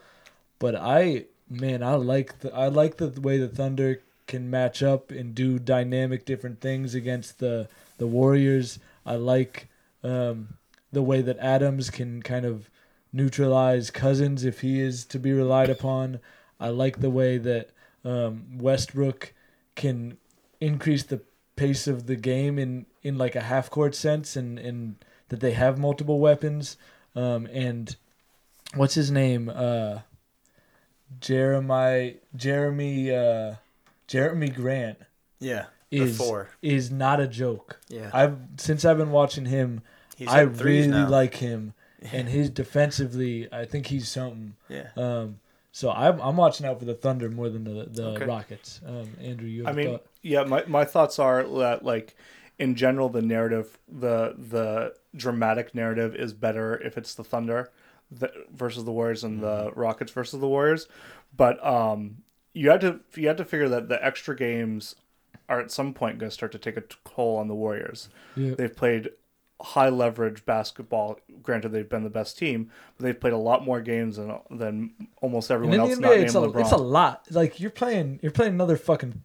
but 0.57 0.75
I 0.75 1.25
man 1.47 1.83
I 1.83 1.93
like 1.93 2.39
the 2.39 2.51
I 2.53 2.67
like 2.69 2.97
the 2.97 3.09
way 3.21 3.37
the 3.37 3.47
Thunder 3.47 4.01
can 4.25 4.49
match 4.49 4.81
up 4.81 5.11
and 5.11 5.35
do 5.35 5.59
dynamic 5.59 6.25
different 6.25 6.59
things 6.59 6.95
against 6.95 7.37
the 7.39 7.67
the 7.97 8.07
Warriors 8.07 8.79
I 9.05 9.15
like 9.15 9.69
um 10.03 10.57
the 10.91 11.01
way 11.01 11.21
that 11.21 11.37
Adams 11.39 11.89
can 11.89 12.21
kind 12.21 12.45
of 12.45 12.69
neutralize 13.11 13.91
Cousins 13.91 14.43
if 14.43 14.61
he 14.61 14.79
is 14.79 15.05
to 15.05 15.19
be 15.19 15.31
relied 15.31 15.69
upon. 15.69 16.19
I 16.59 16.69
like 16.69 16.99
the 16.99 17.09
way 17.09 17.37
that 17.37 17.69
um, 18.05 18.57
Westbrook 18.57 19.33
can 19.75 20.17
increase 20.59 21.03
the 21.03 21.21
pace 21.55 21.87
of 21.87 22.07
the 22.07 22.15
game 22.15 22.57
in, 22.57 22.85
in 23.03 23.17
like 23.17 23.35
a 23.35 23.41
half 23.41 23.69
court 23.69 23.95
sense 23.95 24.35
and, 24.35 24.57
and 24.57 24.95
that 25.29 25.39
they 25.39 25.51
have 25.51 25.77
multiple 25.77 26.19
weapons. 26.19 26.77
Um, 27.15 27.47
and 27.51 27.95
what's 28.75 28.95
his 28.95 29.11
name? 29.11 29.49
Uh, 29.53 29.99
Jeremiah 31.19 32.13
Jeremy 32.35 33.11
uh, 33.11 33.55
Jerami 34.07 34.53
Grant 34.53 34.97
Yeah, 35.39 35.65
is 36.01 36.17
four. 36.17 36.49
is 36.61 36.91
not 36.91 37.19
a 37.19 37.27
joke. 37.27 37.79
Yeah, 37.89 38.09
I've 38.13 38.37
since 38.57 38.85
I've 38.85 38.97
been 38.97 39.11
watching 39.11 39.45
him 39.45 39.81
He's 40.15 40.27
I 40.27 40.39
hitting 40.39 40.53
threes 40.55 40.87
really 40.87 40.99
now. 41.03 41.09
like 41.09 41.35
him, 41.35 41.73
and 42.11 42.27
his 42.27 42.49
defensively, 42.49 43.47
I 43.51 43.65
think 43.65 43.87
he's 43.87 44.07
something. 44.09 44.55
yeah. 44.69 44.89
Um, 44.95 45.39
so 45.71 45.89
I'm 45.91 46.19
I'm 46.21 46.37
watching 46.37 46.65
out 46.67 46.79
for 46.79 46.85
the 46.85 46.93
Thunder 46.93 47.29
more 47.29 47.49
than 47.49 47.63
the 47.63 47.85
the 47.89 48.07
Okay. 48.09 48.25
Rockets. 48.25 48.79
Um, 48.85 49.09
Andrew, 49.21 49.47
you 49.47 49.63
I 49.65 49.69
have 49.69 49.75
a 49.77 49.79
mean, 49.79 49.89
thought? 49.91 50.05
yeah, 50.21 50.43
my, 50.43 50.63
my 50.67 50.85
thoughts 50.85 51.17
are 51.19 51.43
that 51.59 51.83
like 51.83 52.15
in 52.59 52.75
general 52.75 53.09
the 53.09 53.21
narrative 53.23 53.79
the 53.91 54.35
the 54.37 54.93
dramatic 55.15 55.73
narrative 55.73 56.15
is 56.15 56.33
better 56.33 56.79
if 56.81 56.97
it's 56.97 57.15
the 57.15 57.23
Thunder 57.23 57.71
th- 58.19 58.31
versus 58.53 58.83
the 58.85 58.91
Warriors 58.91 59.23
and 59.23 59.41
the 59.41 59.71
Rockets 59.75 60.11
versus 60.11 60.39
the 60.39 60.47
Warriors, 60.47 60.87
but 61.35 61.63
um 61.65 62.17
you 62.53 62.69
had 62.69 62.81
to 62.81 62.99
you 63.15 63.27
had 63.27 63.37
to 63.37 63.45
figure 63.45 63.69
that 63.69 63.89
the 63.89 64.03
extra 64.05 64.35
games 64.35 64.93
are 65.53 65.59
at 65.61 65.71
some 65.71 65.93
point 65.93 66.19
going 66.19 66.29
to 66.29 66.33
start 66.33 66.51
to 66.53 66.57
take 66.59 66.77
a 66.77 66.83
toll 67.05 67.37
on 67.37 67.47
the 67.47 67.55
Warriors. 67.55 68.09
Yeah. 68.35 68.55
They've 68.55 68.75
played 68.75 69.09
high 69.61 69.89
leverage 69.89 70.45
basketball. 70.45 71.19
Granted, 71.41 71.69
they've 71.69 71.87
been 71.87 72.03
the 72.03 72.09
best 72.09 72.37
team, 72.37 72.69
but 72.97 73.03
they've 73.05 73.19
played 73.19 73.33
a 73.33 73.37
lot 73.37 73.63
more 73.63 73.79
games 73.81 74.17
than 74.17 74.37
than 74.51 74.93
almost 75.21 75.49
everyone 75.51 75.79
else. 75.79 75.95
the 75.95 76.01
not 76.01 76.11
NBA, 76.11 76.15
named 76.15 76.25
it's 76.25 76.35
a, 76.35 76.39
LeBron. 76.39 76.61
it's 76.61 76.71
a 76.71 76.77
lot. 76.77 77.25
Like 77.31 77.59
you're 77.59 77.69
playing, 77.71 78.19
you're 78.21 78.31
playing 78.31 78.53
another 78.53 78.77
fucking 78.77 79.23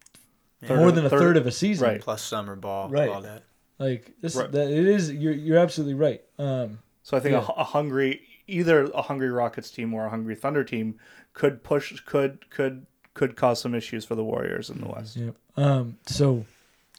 Third 0.65 0.79
more 0.79 0.91
than 0.91 1.07
a 1.07 1.11
third- 1.11 1.21
third 1.21 1.37
of 1.37 1.47
a 1.47 1.53
season. 1.53 1.87
right. 1.89 2.01
Plus 2.01 2.21
summer 2.23 2.57
ball, 2.57 2.89
Right. 2.89 3.09
all 3.09 3.21
that. 3.23 3.45
Like 3.79 4.13
this, 4.21 4.35
Right. 4.35 4.51
that 4.53 4.69
it 4.71 4.87
is. 4.89 5.13
You're 5.13 5.33
you're 5.33 5.59
absolutely 5.59 5.95
right. 5.95 6.23
Um, 6.39 6.81
So 7.03 7.17
I 7.17 7.21
think 7.21 7.33
Yeah. 7.33 7.47
a, 7.57 7.61
a 7.61 7.65
hungry, 7.65 8.21
either 8.49 8.85
a 8.95 9.03
hungry 9.03 9.31
Rockets 9.31 9.71
team 9.71 9.95
or 9.95 10.07
a 10.07 10.11
hungry 10.11 10.35
Thunder 10.35 10.63
team 10.65 10.99
could 11.33 11.63
push, 11.63 11.99
could 12.05 12.51
could 12.51 12.87
could 13.19 13.37
cause 13.37 13.61
some 13.61 13.75
issues 13.75 14.05
for 14.05 14.15
the 14.15 14.25
Warriors 14.25 14.71
in 14.71 14.81
the 14.81 14.89
West. 14.89 15.17
yeah. 15.17 15.31
Um. 15.57 15.99
So, 16.07 16.45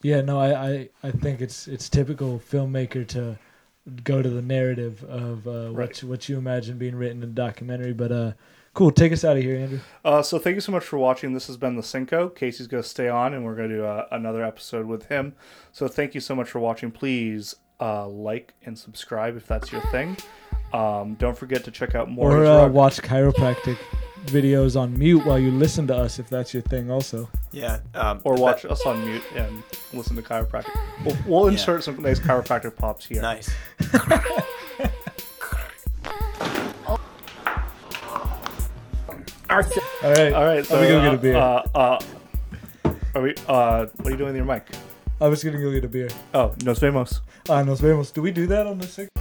yeah. 0.04 0.22
No, 0.22 0.40
I, 0.40 0.50
I 0.70 0.90
I 1.04 1.12
think 1.12 1.42
it's 1.42 1.68
it's 1.68 1.90
typical 1.90 2.40
filmmaker 2.52 3.08
to 3.08 3.38
go 4.04 4.22
to 4.22 4.30
the 4.30 4.42
narrative 4.44 5.04
of 5.06 5.48
uh, 5.48 5.70
what 5.72 5.76
Right. 5.78 6.02
you, 6.02 6.08
what 6.08 6.30
you 6.30 6.38
imagine 6.38 6.78
being 6.78 6.96
written 6.96 7.24
in 7.24 7.30
a 7.30 7.34
documentary. 7.34 7.94
But 7.94 8.12
uh, 8.12 8.32
cool. 8.74 8.92
Take 8.92 9.12
us 9.14 9.24
out 9.24 9.38
of 9.38 9.42
here, 9.44 9.58
Andrew. 9.58 9.80
Uh, 10.06 10.22
so 10.22 10.38
thank 10.38 10.54
you 10.56 10.62
so 10.62 10.72
much 10.72 10.84
for 10.84 10.98
watching. 11.00 11.34
This 11.34 11.48
has 11.48 11.58
been 11.58 11.76
the 11.76 11.82
Cinco. 11.84 12.30
Casey's 12.30 12.68
going 12.68 12.84
to 12.84 12.90
stay 12.90 13.08
on, 13.10 13.34
and 13.34 13.44
we're 13.46 13.56
going 13.56 13.70
to 13.70 13.76
do 13.78 13.86
uh, 13.86 14.06
another 14.12 14.44
episode 14.44 14.86
with 14.86 15.06
him. 15.08 15.34
So 15.72 15.88
thank 15.88 16.14
you 16.14 16.22
so 16.22 16.36
much 16.36 16.50
for 16.50 16.60
watching. 16.60 16.92
Please 16.92 17.56
uh, 17.82 18.08
like 18.08 18.54
and 18.66 18.78
subscribe 18.78 19.36
if 19.38 19.48
that's 19.48 19.72
your 19.72 19.82
thing. 19.90 20.18
Um, 20.74 21.16
don't 21.16 21.36
forget 21.38 21.64
to 21.64 21.72
check 21.72 21.96
out 21.96 22.12
more. 22.12 22.38
or 22.38 22.46
uh, 22.46 22.68
watch 22.68 23.02
chiropractic 23.02 23.78
videos 24.28 24.80
on 24.80 24.98
mute 24.98 25.26
while 25.26 25.40
you 25.40 25.52
listen 25.52 25.88
to 25.88 25.96
us 25.96 26.20
if 26.20 26.30
that's 26.30 26.54
your 26.54 26.64
thing 26.64 26.92
also 26.92 27.30
Yeah. 27.52 27.80
Um, 27.96 28.22
or 28.24 28.36
watch 28.36 28.64
be- 28.64 28.70
us 28.70 28.86
on 28.86 29.04
mute 29.06 29.24
and 29.36 29.64
listen 29.94 30.16
to 30.16 30.22
chiropractic. 30.22 30.76
We'll, 31.06 31.18
we'll 31.26 31.48
insert 31.48 31.84
some 31.84 32.02
nice 32.02 32.20
chiropractic 32.20 32.76
pops 32.76 33.06
here. 33.08 33.22
Nice. 33.22 33.50
all 39.50 39.58
right 39.58 40.34
All 40.34 40.44
right, 40.46 40.66
so 40.66 40.76
Let 40.76 40.82
me 40.84 40.88
go 40.90 41.02
get 41.02 41.12
uh, 41.12 41.14
a 41.14 41.18
beer. 41.18 41.36
Uh, 41.38 41.62
uh, 41.76 42.94
are 43.16 43.22
we? 43.22 43.34
Uh, 43.48 43.86
what 43.98 44.08
are 44.08 44.12
you 44.12 44.18
doing 44.18 44.28
with 44.30 44.36
your 44.36 44.46
mic? 44.46 44.68
i 45.22 45.28
was 45.28 45.44
gonna 45.44 45.60
go 45.60 45.70
get 45.72 45.84
a 45.84 45.88
beer 45.88 46.08
Oh, 46.34 46.54
nos 46.64 46.80
vemos. 46.80 47.20
ah 47.50 47.62
nos 47.64 47.82
vemos 47.82 48.14
do 48.14 48.22
we 48.22 48.32
do 48.32 48.48
that 48.48 48.66
on 48.66 48.78
the 48.78 48.88
sixth 48.88 49.12